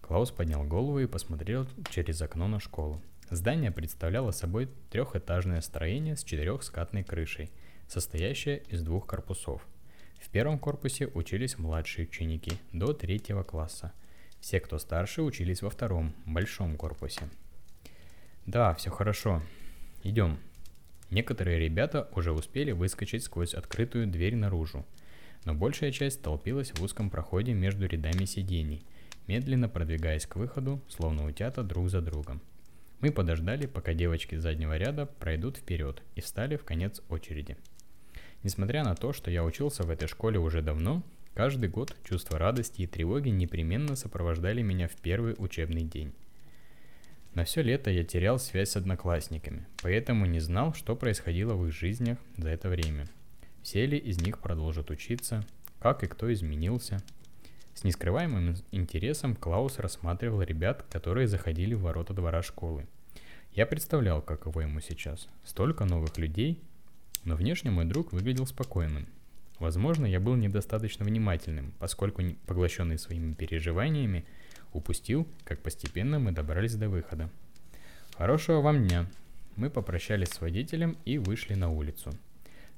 Клаус 0.00 0.30
поднял 0.30 0.64
голову 0.64 1.00
и 1.00 1.06
посмотрел 1.06 1.66
через 1.90 2.22
окно 2.22 2.46
на 2.46 2.60
школу. 2.60 3.02
Здание 3.30 3.72
представляло 3.72 4.30
собой 4.30 4.68
трехэтажное 4.90 5.60
строение 5.60 6.16
с 6.16 6.24
четырехскатной 6.24 7.02
крышей– 7.02 7.50
состоящая 7.88 8.56
из 8.68 8.82
двух 8.82 9.06
корпусов. 9.06 9.66
В 10.20 10.30
первом 10.30 10.58
корпусе 10.58 11.06
учились 11.08 11.58
младшие 11.58 12.06
ученики 12.06 12.52
до 12.72 12.92
третьего 12.92 13.42
класса. 13.42 13.92
Все, 14.44 14.60
кто 14.60 14.76
старше, 14.76 15.22
учились 15.22 15.62
во 15.62 15.70
втором, 15.70 16.12
большом 16.26 16.76
корпусе. 16.76 17.30
Да, 18.44 18.74
все 18.74 18.90
хорошо. 18.90 19.40
Идем. 20.02 20.38
Некоторые 21.08 21.58
ребята 21.58 22.10
уже 22.14 22.30
успели 22.30 22.72
выскочить 22.72 23.24
сквозь 23.24 23.54
открытую 23.54 24.06
дверь 24.06 24.36
наружу, 24.36 24.84
но 25.46 25.54
большая 25.54 25.92
часть 25.92 26.20
толпилась 26.20 26.72
в 26.72 26.82
узком 26.82 27.08
проходе 27.08 27.54
между 27.54 27.86
рядами 27.86 28.26
сидений, 28.26 28.84
медленно 29.28 29.70
продвигаясь 29.70 30.26
к 30.26 30.36
выходу, 30.36 30.82
словно 30.90 31.26
утята 31.26 31.62
друг 31.62 31.88
за 31.88 32.02
другом. 32.02 32.42
Мы 33.00 33.12
подождали, 33.12 33.64
пока 33.64 33.94
девочки 33.94 34.34
заднего 34.34 34.76
ряда 34.76 35.06
пройдут 35.06 35.56
вперед 35.56 36.02
и 36.16 36.20
встали 36.20 36.56
в 36.56 36.66
конец 36.66 37.00
очереди. 37.08 37.56
Несмотря 38.42 38.84
на 38.84 38.94
то, 38.94 39.14
что 39.14 39.30
я 39.30 39.42
учился 39.42 39.84
в 39.84 39.90
этой 39.90 40.06
школе 40.06 40.38
уже 40.38 40.60
давно, 40.60 41.02
каждый 41.34 41.68
год 41.68 41.96
чувство 42.04 42.38
радости 42.38 42.82
и 42.82 42.86
тревоги 42.86 43.28
непременно 43.28 43.96
сопровождали 43.96 44.62
меня 44.62 44.88
в 44.88 44.96
первый 44.96 45.34
учебный 45.38 45.82
день. 45.82 46.12
На 47.34 47.44
все 47.44 47.62
лето 47.62 47.90
я 47.90 48.04
терял 48.04 48.38
связь 48.38 48.70
с 48.70 48.76
одноклассниками, 48.76 49.66
поэтому 49.82 50.26
не 50.26 50.40
знал, 50.40 50.72
что 50.74 50.96
происходило 50.96 51.54
в 51.54 51.66
их 51.66 51.74
жизнях 51.74 52.18
за 52.36 52.50
это 52.50 52.68
время. 52.68 53.06
Все 53.62 53.86
ли 53.86 53.98
из 53.98 54.20
них 54.20 54.38
продолжат 54.38 54.90
учиться, 54.90 55.44
как 55.80 56.04
и 56.04 56.06
кто 56.06 56.32
изменился. 56.32 57.02
С 57.74 57.82
нескрываемым 57.82 58.54
интересом 58.70 59.34
Клаус 59.34 59.78
рассматривал 59.78 60.42
ребят, 60.42 60.84
которые 60.90 61.26
заходили 61.26 61.74
в 61.74 61.82
ворота 61.82 62.14
двора 62.14 62.42
школы. 62.42 62.86
Я 63.52 63.66
представлял, 63.66 64.22
каково 64.22 64.60
ему 64.60 64.80
сейчас. 64.80 65.28
Столько 65.44 65.84
новых 65.84 66.16
людей 66.18 66.62
но 67.24 67.36
внешне 67.36 67.70
мой 67.70 67.84
друг 67.84 68.12
выглядел 68.12 68.46
спокойным. 68.46 69.06
Возможно, 69.58 70.06
я 70.06 70.20
был 70.20 70.34
недостаточно 70.34 71.04
внимательным, 71.04 71.72
поскольку, 71.78 72.22
поглощенный 72.46 72.98
своими 72.98 73.34
переживаниями, 73.34 74.24
упустил, 74.72 75.26
как 75.44 75.60
постепенно 75.60 76.18
мы 76.18 76.32
добрались 76.32 76.74
до 76.74 76.88
выхода. 76.88 77.30
Хорошего 78.16 78.60
вам 78.60 78.86
дня. 78.86 79.06
Мы 79.56 79.70
попрощались 79.70 80.30
с 80.30 80.40
водителем 80.40 80.96
и 81.04 81.18
вышли 81.18 81.54
на 81.54 81.70
улицу. 81.70 82.12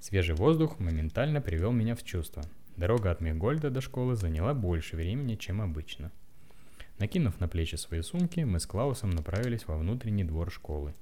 Свежий 0.01 0.35
воздух 0.35 0.79
моментально 0.79 1.41
привел 1.41 1.73
меня 1.73 1.97
в 1.97 2.05
чувство. 2.05 2.43
Дорога 2.77 3.11
от 3.11 3.23
Мегольда 3.23 3.71
до 3.71 3.81
школы 3.81 4.15
заняла 4.15 4.53
больше 4.53 4.97
времени, 4.97 5.37
чем 5.37 5.63
обычно. 5.63 6.13
Накинув 6.99 7.41
на 7.41 7.49
плечи 7.49 7.77
свои 7.77 8.03
сумки, 8.03 8.41
мы 8.41 8.61
с 8.61 8.67
Клаусом 8.67 9.11
направились 9.11 9.67
во 9.67 9.79
внутренний 9.79 10.25
двор 10.25 10.51
школы. 10.51 10.95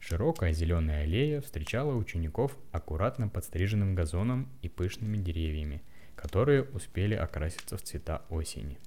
Широкая 0.00 0.52
зеленая 0.54 1.04
аллея 1.04 1.42
встречала 1.42 1.94
учеников 1.94 2.56
аккуратно 2.72 3.28
подстриженным 3.28 3.94
газоном 3.94 4.48
и 4.62 4.68
пышными 4.68 5.18
деревьями, 5.18 5.82
которые 6.16 6.62
успели 6.64 7.14
окраситься 7.14 7.76
в 7.76 7.82
цвета 7.82 8.22
осени. 8.30 8.78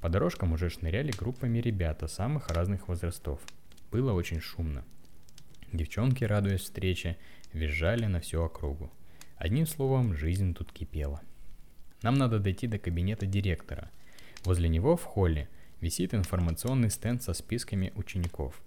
По 0.00 0.08
дорожкам 0.08 0.52
уже 0.52 0.68
шныряли 0.68 1.12
группами 1.12 1.58
ребята 1.58 2.08
самых 2.08 2.48
разных 2.48 2.88
возрастов. 2.88 3.40
Было 3.92 4.12
очень 4.12 4.40
шумно. 4.40 4.84
Девчонки, 5.72 6.24
радуясь 6.24 6.62
встрече, 6.62 7.16
визжали 7.52 8.06
на 8.06 8.20
всю 8.20 8.42
округу. 8.42 8.90
Одним 9.36 9.66
словом, 9.66 10.14
жизнь 10.14 10.52
тут 10.54 10.72
кипела. 10.72 11.20
Нам 12.02 12.14
надо 12.14 12.40
дойти 12.40 12.66
до 12.66 12.78
кабинета 12.78 13.24
директора. 13.24 13.90
Возле 14.44 14.68
него 14.68 14.96
в 14.96 15.04
холле 15.04 15.48
висит 15.80 16.12
информационный 16.12 16.90
стенд 16.90 17.22
со 17.22 17.34
списками 17.34 17.92
учеников. 17.94 18.60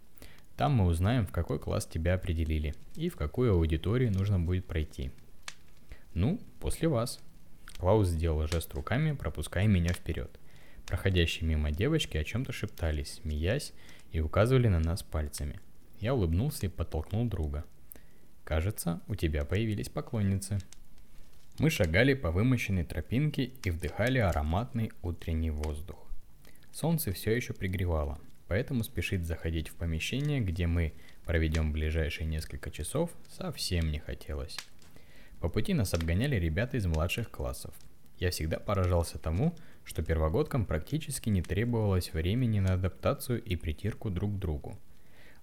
Там 0.56 0.74
мы 0.74 0.86
узнаем, 0.86 1.26
в 1.26 1.32
какой 1.32 1.60
класс 1.60 1.86
тебя 1.88 2.14
определили 2.14 2.76
и 2.96 3.10
в 3.10 3.16
какую 3.16 3.54
аудиторию 3.54 4.12
нужно 4.12 4.40
будет 4.40 4.66
пройти. 4.66 5.12
Ну, 6.14 6.40
после 6.60 6.88
вас. 6.88 7.20
Клаус 7.78 8.08
сделал 8.08 8.48
жест 8.48 8.74
руками, 8.74 9.14
пропуская 9.14 9.68
меня 9.68 9.94
вперед. 9.94 10.40
Проходящие 10.86 11.50
мимо 11.50 11.72
девочки 11.72 12.18
о 12.18 12.24
чем-то 12.24 12.52
шептались, 12.52 13.16
смеясь 13.16 13.74
и 14.12 14.20
указывали 14.20 14.68
на 14.68 14.80
нас 14.80 15.02
пальцами. 15.02 15.60
Я 16.00 16.14
улыбнулся 16.14 16.68
и 16.68 16.70
подтолкнул 16.70 17.26
друга. 17.26 17.66
Кажется, 18.44 19.02
у 19.08 19.16
тебя 19.16 19.46
появились 19.46 19.90
поклонницы. 19.90 20.60
Мы 21.60 21.70
шагали 21.70 22.14
по 22.14 22.32
вымощенной 22.32 22.84
тропинке 22.84 23.52
и 23.64 23.72
вдыхали 23.72 24.20
ароматный 24.20 24.92
утренний 25.02 25.52
воздух. 25.52 25.98
Солнце 26.72 27.14
все 27.14 27.36
еще 27.36 27.54
пригревало, 27.54 28.20
поэтому 28.48 28.84
спешить 28.84 29.26
заходить 29.26 29.70
в 29.70 29.76
помещение, 29.76 30.40
где 30.40 30.68
мы 30.68 30.94
проведем 31.26 31.72
ближайшие 31.72 32.28
несколько 32.28 32.72
часов, 32.72 33.12
совсем 33.30 33.92
не 33.92 34.00
хотелось. 34.00 34.58
По 35.40 35.50
пути 35.50 35.74
нас 35.74 35.94
обгоняли 35.94 36.36
ребята 36.36 36.78
из 36.78 36.86
младших 36.86 37.30
классов. 37.30 37.74
Я 38.20 38.32
всегда 38.32 38.60
поражался 38.60 39.18
тому, 39.18 39.56
что 39.84 40.04
первогодкам 40.04 40.66
практически 40.66 41.30
не 41.30 41.42
требовалось 41.42 42.14
времени 42.14 42.60
на 42.60 42.74
адаптацию 42.74 43.44
и 43.44 43.56
притирку 43.56 44.10
друг 44.10 44.36
к 44.36 44.40
другу– 44.40 44.80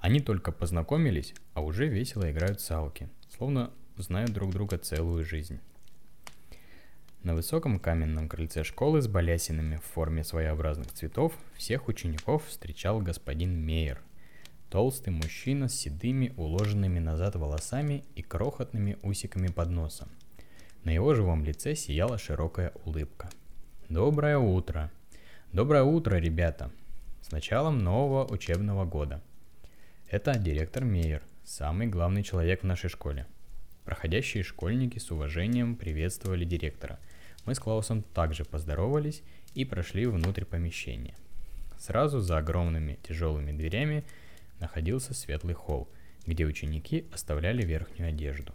они 0.01 0.21
только 0.21 0.51
познакомились, 0.51 1.35
а 1.53 1.61
уже 1.61 1.87
весело 1.87 2.31
играют 2.31 2.61
салки, 2.61 3.09
словно 3.29 3.71
знают 3.97 4.33
друг 4.33 4.51
друга 4.51 4.79
целую 4.79 5.25
жизнь. 5.25 5.61
На 7.23 7.35
высоком 7.35 7.79
каменном 7.79 8.31
крыльце 8.31 8.65
школы 8.65 9.03
с 9.03 9.07
балясинами 9.07 9.77
в 9.77 9.85
форме 9.85 10.25
своеобразных 10.25 10.91
цветов 10.93 11.35
всех 11.55 11.89
учеников 11.89 12.47
встречал 12.47 13.01
господин 13.01 13.63
Мейер. 13.63 14.01
Толстый 14.71 15.11
мужчина 15.11 15.69
с 15.69 15.75
седыми, 15.75 16.33
уложенными 16.39 16.99
назад 16.99 17.37
волосами 17.37 18.05
и 18.15 18.23
крохотными 18.23 18.97
усиками 19.03 19.49
под 19.49 19.69
носом. 19.69 20.09
На 20.85 20.91
его 20.91 21.13
живом 21.13 21.45
лице 21.45 21.75
сияла 21.75 22.17
широкая 22.17 22.73
улыбка. 22.87 23.29
Доброе 23.91 24.39
утро! 24.39 24.91
Доброе 25.53 25.83
утро, 25.83 26.17
ребята! 26.17 26.71
С 27.21 27.33
началом 27.33 27.81
нового 27.81 28.27
учебного 28.33 28.87
года– 28.87 29.23
это 30.11 30.37
директор 30.39 30.85
Мейер, 30.85 31.23
самый 31.45 31.87
главный 31.87 32.23
человек 32.23 32.63
в 32.63 32.67
нашей 32.67 32.89
школе. 32.91 33.27
Проходящие 33.85 34.43
школьники 34.43 34.99
с 34.99 35.11
уважением 35.11 35.77
приветствовали 35.77 36.45
директора. 36.45 36.99
Мы 37.51 37.57
с 37.57 37.59
Клаусом 37.59 38.05
также 38.05 38.45
поздоровались 38.45 39.25
и 39.55 39.65
прошли 39.65 40.07
внутрь 40.07 40.45
помещения. 40.45 41.17
Сразу 41.81 42.21
за 42.21 42.39
огромными 42.39 42.97
тяжелыми 43.03 43.51
дверями 43.51 44.05
находился 44.61 45.15
светлый 45.15 45.55
холл, 45.55 45.89
где 46.27 46.45
ученики 46.45 47.07
оставляли 47.13 47.65
верхнюю 47.65 48.11
одежду. 48.11 48.55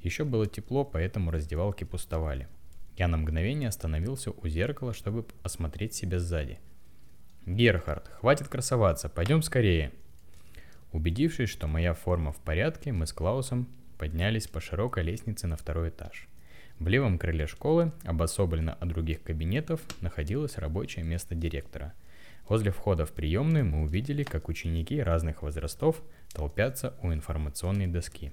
Еще 0.00 0.24
было 0.24 0.46
тепло, 0.46 0.82
поэтому 0.82 1.30
раздевалки 1.30 1.84
пустовали. 1.84 2.48
Я 2.96 3.06
на 3.06 3.18
мгновение 3.18 3.68
остановился 3.68 4.30
у 4.30 4.48
зеркала, 4.48 4.94
чтобы 4.94 5.26
осмотреть 5.42 5.92
себя 5.92 6.18
сзади. 6.18 6.58
«Герхард, 7.44 8.08
хватит 8.08 8.48
красоваться, 8.48 9.10
пойдем 9.10 9.42
скорее!» 9.42 9.92
Убедившись, 10.92 11.50
что 11.50 11.66
моя 11.66 11.92
форма 11.92 12.32
в 12.32 12.38
порядке, 12.38 12.92
мы 12.92 13.06
с 13.06 13.12
Клаусом 13.12 13.68
поднялись 13.98 14.48
по 14.48 14.58
широкой 14.62 15.02
лестнице 15.02 15.46
на 15.46 15.58
второй 15.58 15.90
этаж. 15.90 16.30
В 16.82 16.88
левом 16.88 17.16
крыле 17.16 17.46
школы, 17.46 17.92
обособленно 18.02 18.74
от 18.74 18.88
других 18.88 19.22
кабинетов, 19.22 19.80
находилось 20.00 20.58
рабочее 20.58 21.04
место 21.04 21.36
директора. 21.36 21.92
Возле 22.48 22.72
входа 22.72 23.06
в 23.06 23.12
приемную 23.12 23.64
мы 23.64 23.82
увидели, 23.84 24.24
как 24.24 24.48
ученики 24.48 25.00
разных 25.00 25.42
возрастов 25.42 26.02
толпятся 26.32 26.94
у 27.00 27.12
информационной 27.12 27.86
доски. 27.86 28.32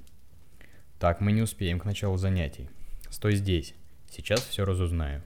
Так 1.00 1.22
мы 1.22 1.32
не 1.32 1.44
успеем 1.44 1.80
к 1.80 1.86
началу 1.86 2.18
занятий. 2.18 2.68
Стой 3.12 3.36
здесь, 3.36 3.76
сейчас 4.10 4.40
все 4.40 4.66
разузнаю. 4.66 5.22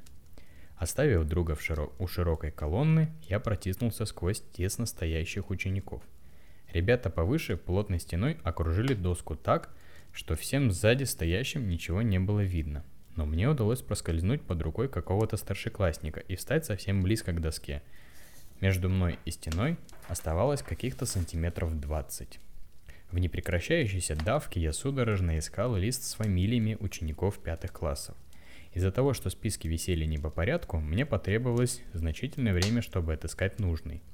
Оставив 0.75 1.23
друга 1.23 1.53
широ- 1.53 1.93
у 1.99 2.07
широкой 2.07 2.51
колонны, 2.51 3.09
я 3.29 3.39
протиснулся 3.39 4.03
сквозь 4.03 4.43
тесно 4.51 4.85
стоящих 4.85 5.49
учеников. 5.49 6.03
Ребята 6.73 7.09
повыше 7.09 7.55
плотной 7.55 8.01
стеной 8.01 8.37
окружили 8.43 8.93
доску 8.93 9.37
так, 9.37 9.69
что 10.11 10.35
всем 10.35 10.71
сзади 10.71 11.05
стоящим 11.05 11.69
ничего 11.69 12.01
не 12.01 12.19
было 12.19 12.41
видно. 12.41 12.83
Но 13.15 13.25
мне 13.25 13.47
удалось 13.47 13.81
проскользнуть 13.81 14.41
под 14.41 14.61
рукой 14.61 14.89
какого-то 14.89 15.37
старшеклассника 15.37 16.19
и 16.19 16.35
встать 16.35 16.65
совсем 16.65 17.01
близко 17.01 17.31
к 17.31 17.41
доске. 17.41 17.81
Между 18.59 18.89
мной 18.89 19.19
и 19.25 19.31
стеной 19.31 19.77
оставалось 20.07 20.61
каких-то 20.61 21.05
сантиметров 21.05 21.79
20. 21.79 22.39
В 23.11 23.19
непрекращающейся 23.19 24.15
давке 24.15 24.59
я 24.61 24.73
судорожно 24.73 25.37
искал 25.37 25.75
лист 25.75 26.03
с 26.03 26.15
фамилиями 26.15 26.77
учеников 26.79 27.39
пятых 27.39 27.71
классов. 27.71 28.15
Из-за 28.73 28.91
того, 28.91 29.13
что 29.13 29.29
списки 29.29 29.67
висели 29.67 30.05
не 30.05 30.17
по 30.17 30.31
порядку, 30.31 30.77
мне 30.77 31.05
потребовалось 31.05 31.81
значительное 31.93 32.53
время, 32.53 32.81
чтобы 32.81 33.13
отыскать 33.13 33.59
нужный– 33.59 34.01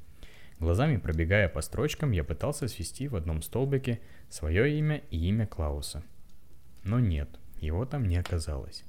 Глазами 0.60 0.98
пробегая 0.98 1.48
по 1.48 1.62
строчкам, 1.62 2.12
я 2.12 2.26
пытался 2.26 2.68
свести 2.68 3.08
в 3.08 3.16
одном 3.16 3.42
столбике 3.42 4.02
свое 4.30 4.78
имя 4.78 5.02
и 5.10 5.18
имя 5.30 5.48
Клауса. 5.48 6.04
Но 6.84 7.00
нет, 7.00 7.30
его 7.62 7.86
там 7.86 8.10
не 8.10 8.18
оказалось. 8.18 8.84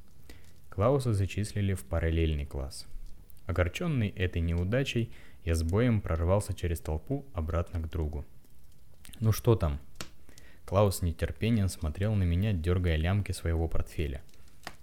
Клауса 0.70 1.12
зачислили 1.12 1.74
в 1.74 1.85
параллельный 1.85 2.46
класс. 2.46 2.87
Огорченный 3.46 4.09
этой 4.09 4.40
неудачей, 4.40 5.12
я 5.44 5.54
с 5.54 5.62
боем 5.62 6.00
прорвался 6.00 6.54
через 6.54 6.80
толпу 6.80 7.26
обратно 7.35 7.80
к 7.80 7.90
другу. 7.90 8.24
«Ну 9.20 9.33
что 9.33 9.56
там?» 9.56 9.78
Клаус 10.64 11.02
нетерпением 11.02 11.68
смотрел 11.68 12.14
на 12.14 12.22
меня, 12.22 12.52
дергая 12.52 12.96
лямки 12.96 13.33
своего 13.33 13.68
портфеля. 13.68 14.22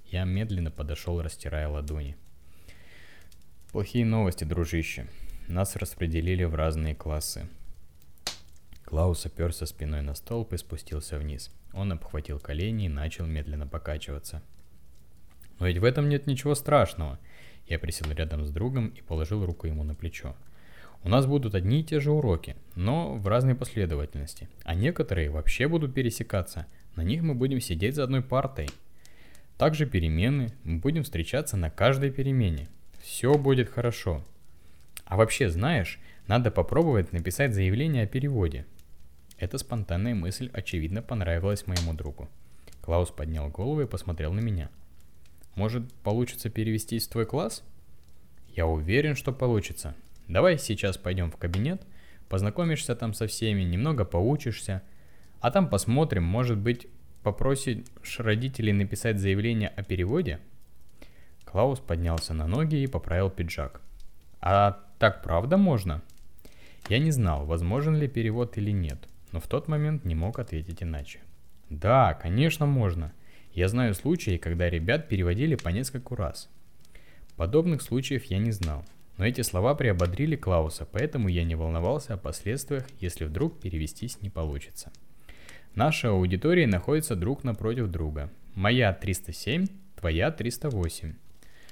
Я 0.06 0.26
медленно 0.26 0.70
подошел, 0.70 1.22
растирая 1.22 1.68
ладони. 1.68 2.16
«Плохие 3.72 4.06
новости, 4.06 4.44
дружище 4.44 5.08
нас 5.48 5.76
распределили 5.76 6.44
в 6.44 6.56
разные 6.56 6.94
классы. 6.94 7.48
Клаус 8.84 9.26
оперся 9.26 9.66
спиной 9.66 10.02
на 10.02 10.14
столб 10.14 10.54
и 10.54 10.58
спустился 10.58 11.18
вниз. 11.18 11.52
Он 11.74 11.92
обхватил 11.92 12.40
колени 12.40 12.86
и 12.86 12.90
начал 12.90 13.26
медленно 13.26 13.68
покачиваться. 13.68 14.42
Но 15.60 15.68
ведь 15.68 15.78
в 15.78 15.84
этом 15.84 16.10
нет 16.10 16.28
ничего 16.28 16.56
страшного. 16.56 17.20
Я 17.68 17.80
присел 17.80 18.12
рядом 18.12 18.46
с 18.46 18.52
другом 18.52 18.88
и 18.90 19.02
положил 19.02 19.46
руку 19.46 19.68
ему 19.68 19.84
на 19.84 19.96
плечо. 19.96 20.36
У 21.04 21.10
нас 21.10 21.26
будут 21.26 21.56
одни 21.56 21.82
и 21.82 21.84
те 21.84 22.00
же 22.00 22.12
уроки, 22.12 22.56
но 22.76 23.16
в 23.16 23.28
разной 23.28 23.56
последовательности. 23.56 24.50
А 24.64 24.74
некоторые 24.74 25.30
вообще 25.30 25.68
будут 25.68 25.94
пересекаться. 25.94 26.66
На 26.96 27.02
них 27.02 27.22
мы 27.22 27.34
будем 27.36 27.62
сидеть 27.62 27.96
за 27.96 28.04
одной 28.04 28.22
партой. 28.22 28.70
Также 29.58 29.86
перемены. 29.86 30.52
Мы 30.64 30.80
будем 30.80 31.04
встречаться 31.04 31.58
на 31.58 31.70
каждой 31.70 32.12
перемене. 32.12 32.68
Все 33.00 33.34
будет 33.36 33.70
хорошо. 33.70 34.24
А 35.06 35.18
вообще, 35.18 35.50
знаешь, 35.50 36.00
надо 36.28 36.52
попробовать 36.52 37.14
написать 37.14 37.54
заявление 37.54 38.04
о 38.04 38.08
переводе. 38.08 38.66
Эта 39.40 39.58
спонтанная 39.58 40.16
мысль, 40.16 40.50
очевидно, 40.52 41.02
понравилась 41.02 41.68
моему 41.68 41.94
другу. 41.94 42.28
Клаус 42.82 43.12
поднял 43.12 43.50
голову 43.50 43.82
и 43.82 43.88
посмотрел 43.88 44.34
на 44.34 44.40
меня. 44.40 44.70
Может, 45.58 45.92
получится 46.04 46.52
перевестись 46.52 47.08
в 47.08 47.12
твой 47.12 47.26
класс? 47.26 47.64
Я 48.56 48.68
уверен, 48.68 49.16
что 49.16 49.34
получится. 49.34 49.96
Давай 50.28 50.60
сейчас 50.60 51.00
пойдем 51.00 51.32
в 51.32 51.38
кабинет, 51.38 51.82
познакомишься 52.30 52.96
там 52.96 53.16
со 53.16 53.26
всеми, 53.26 53.64
немного 53.64 54.06
поучишься, 54.06 54.84
а 55.42 55.50
там 55.50 55.68
посмотрим, 55.68 56.24
может 56.24 56.60
быть, 56.60 56.86
попросишь 57.24 58.20
родителей 58.20 58.72
написать 58.72 59.18
заявление 59.18 59.70
о 59.70 59.82
переводе? 59.82 60.40
Клаус 61.44 61.80
поднялся 61.80 62.36
на 62.36 62.46
ноги 62.46 62.76
и 62.76 62.88
поправил 62.88 63.32
пиджак. 63.32 63.82
А 64.40 64.80
Так 65.00 65.24
правда 65.24 65.58
можно? 65.58 66.04
Я 66.88 67.00
не 67.00 67.10
знал, 67.10 67.48
возможен 67.48 67.96
ли 67.96 68.08
перевод 68.08 68.60
или 68.60 68.70
нет, 68.70 69.10
но 69.32 69.40
в 69.40 69.48
тот 69.48 69.68
момент 69.68 70.06
не 70.06 70.14
мог 70.14 70.38
ответить 70.38 70.84
иначе. 70.84 71.20
Да, 71.72 72.14
конечно 72.14 72.68
можно. 72.68 73.12
Я 73.58 73.70
знаю 73.70 73.96
случаи, 73.96 74.38
когда 74.38 74.70
ребят 74.70 75.08
переводили 75.08 75.56
по 75.56 75.70
нескольку 75.70 76.14
раз. 76.14 76.48
Подобных 77.38 77.82
случаев 77.82 78.26
я 78.26 78.38
не 78.38 78.52
знал, 78.52 78.86
но 79.18 79.26
эти 79.26 79.42
слова 79.42 79.74
приободрили 79.74 80.36
Клауса, 80.36 80.86
поэтому 80.86 81.28
я 81.28 81.44
не 81.44 81.56
волновался 81.56 82.14
о 82.14 82.18
последствиях, 82.18 82.86
если 83.00 83.26
вдруг 83.26 83.60
перевестись 83.60 84.22
не 84.22 84.30
получится. 84.30 84.92
Наши 85.74 86.06
аудитории 86.06 86.66
находятся 86.66 87.16
друг 87.16 87.44
напротив 87.44 87.88
друга. 87.88 88.30
Моя 88.54 88.94
307, 88.94 89.66
твоя 89.96 90.30
308. 90.30 91.16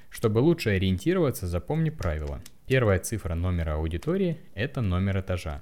Чтобы 0.10 0.40
лучше 0.40 0.72
ориентироваться, 0.72 1.46
запомни 1.46 1.92
правило. 1.92 2.42
Первая 2.66 2.98
цифра 2.98 3.36
номера 3.36 3.76
аудитории– 3.76 4.40
это 4.56 4.82
номер 4.82 5.20
этажа, 5.20 5.62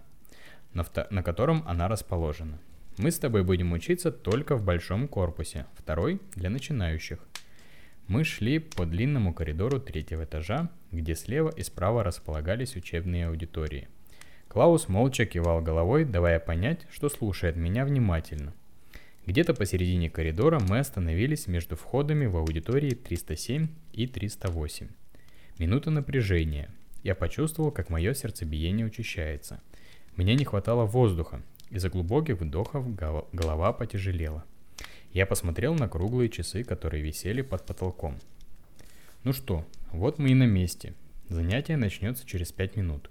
на, 0.74 0.86
на 1.10 1.22
котором 1.22 1.66
она 1.68 1.90
расположена. 1.90 2.60
Мы 2.98 3.10
с 3.10 3.18
тобой 3.18 3.44
будем 3.44 3.72
учиться 3.74 4.12
только 4.12 4.56
в 4.56 4.64
большом 4.64 5.08
корпусе, 5.08 5.66
второй– 5.76 6.22
для 6.36 6.52
начинающих. 6.52 7.20
Мы 8.08 8.24
шли 8.24 8.60
по 8.60 8.86
длинному 8.86 9.34
коридору 9.34 9.80
третьего 9.80 10.26
этажа, 10.26 10.70
где 10.92 11.16
слева 11.16 11.50
и 11.50 11.64
справа 11.64 12.04
располагались 12.04 12.76
учебные 12.76 13.30
аудитории. 13.30 13.88
Клаус 14.48 14.90
молча 14.90 15.26
кивал 15.26 15.62
головой, 15.62 16.06
давая 16.06 16.40
понять, 16.40 16.86
что 16.92 17.10
слушает 17.10 17.56
меня 17.56 17.84
внимательно. 17.84 18.54
Где-то 19.26 19.56
посередине 19.56 20.12
коридора 20.12 20.60
мы 20.60 20.78
остановились 20.78 21.48
между 21.48 21.76
входами 21.76 22.28
в 22.28 22.38
аудитории 22.38 22.92
307 22.92 23.70
и 23.94 24.06
308. 24.06 24.88
Минута 25.58 25.90
напряжения. 25.90 26.70
Я 27.02 27.16
почувствовал, 27.16 27.72
как 27.72 27.90
мое 27.90 28.14
сердцебиение 28.14 28.86
учащается. 28.86 29.62
Мне 30.16 30.36
не 30.36 30.46
хватало 30.46 30.86
воздуха. 30.86 31.42
Из-за 31.74 31.90
глубоких 31.90 32.40
вдохов 32.40 32.86
голова 32.96 33.74
потяжелела. 33.74 34.44
Я 35.12 35.26
посмотрел 35.26 35.74
на 35.74 35.90
круглые 35.90 36.30
часы, 36.30 36.64
которые 36.64 37.02
висели 37.02 37.42
под 37.42 37.66
потолком. 37.66 38.20
Ну 39.24 39.34
что, 39.34 39.66
вот 39.92 40.20
мы 40.20 40.30
и 40.30 40.36
на 40.36 40.46
месте. 40.46 40.94
Занятие 41.30 41.78
начнется 41.78 42.28
через 42.28 42.52
5 42.52 42.76
минут. 42.76 43.10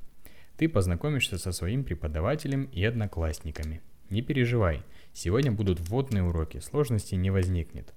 Ты 0.56 0.68
познакомишься 0.68 1.38
со 1.38 1.50
своим 1.50 1.82
преподавателем 1.82 2.66
и 2.66 2.84
одноклассниками. 2.84 3.80
Не 4.10 4.22
переживай, 4.22 4.84
сегодня 5.12 5.50
будут 5.50 5.80
вводные 5.80 6.22
уроки, 6.22 6.60
сложностей 6.60 7.16
не 7.16 7.30
возникнет. 7.30 7.92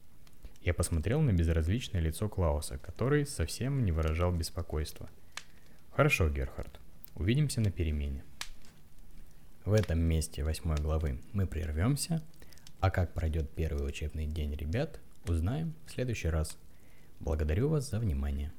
Я 0.64 0.74
посмотрел 0.74 1.22
на 1.22 1.32
безразличное 1.32 2.02
лицо 2.02 2.28
Клауса, 2.28 2.80
который 2.80 3.28
совсем 3.28 3.86
не 3.86 3.92
выражал 3.92 4.32
беспокойства. 4.32 5.12
Хорошо, 5.92 6.28
Герхард. 6.28 6.80
Увидимся 7.14 7.62
на 7.62 7.70
перемене. 7.70 8.24
В 9.66 9.74
этом 9.74 10.00
месте 10.00 10.44
восьмой 10.44 10.78
главы 10.78 11.20
мы 11.34 11.48
прервемся, 11.48 12.22
а 12.82 12.92
как 12.92 13.14
пройдет 13.14 13.50
первый 13.50 13.88
учебный 13.88 14.28
день 14.28 14.54
ребят, 14.54 15.00
узнаем 15.28 15.74
в 15.88 15.92
следующий 15.92 16.28
раз. 16.28 16.56
Благодарю 17.20 17.70
вас 17.70 17.90
за 17.90 17.98
внимание. 17.98 18.54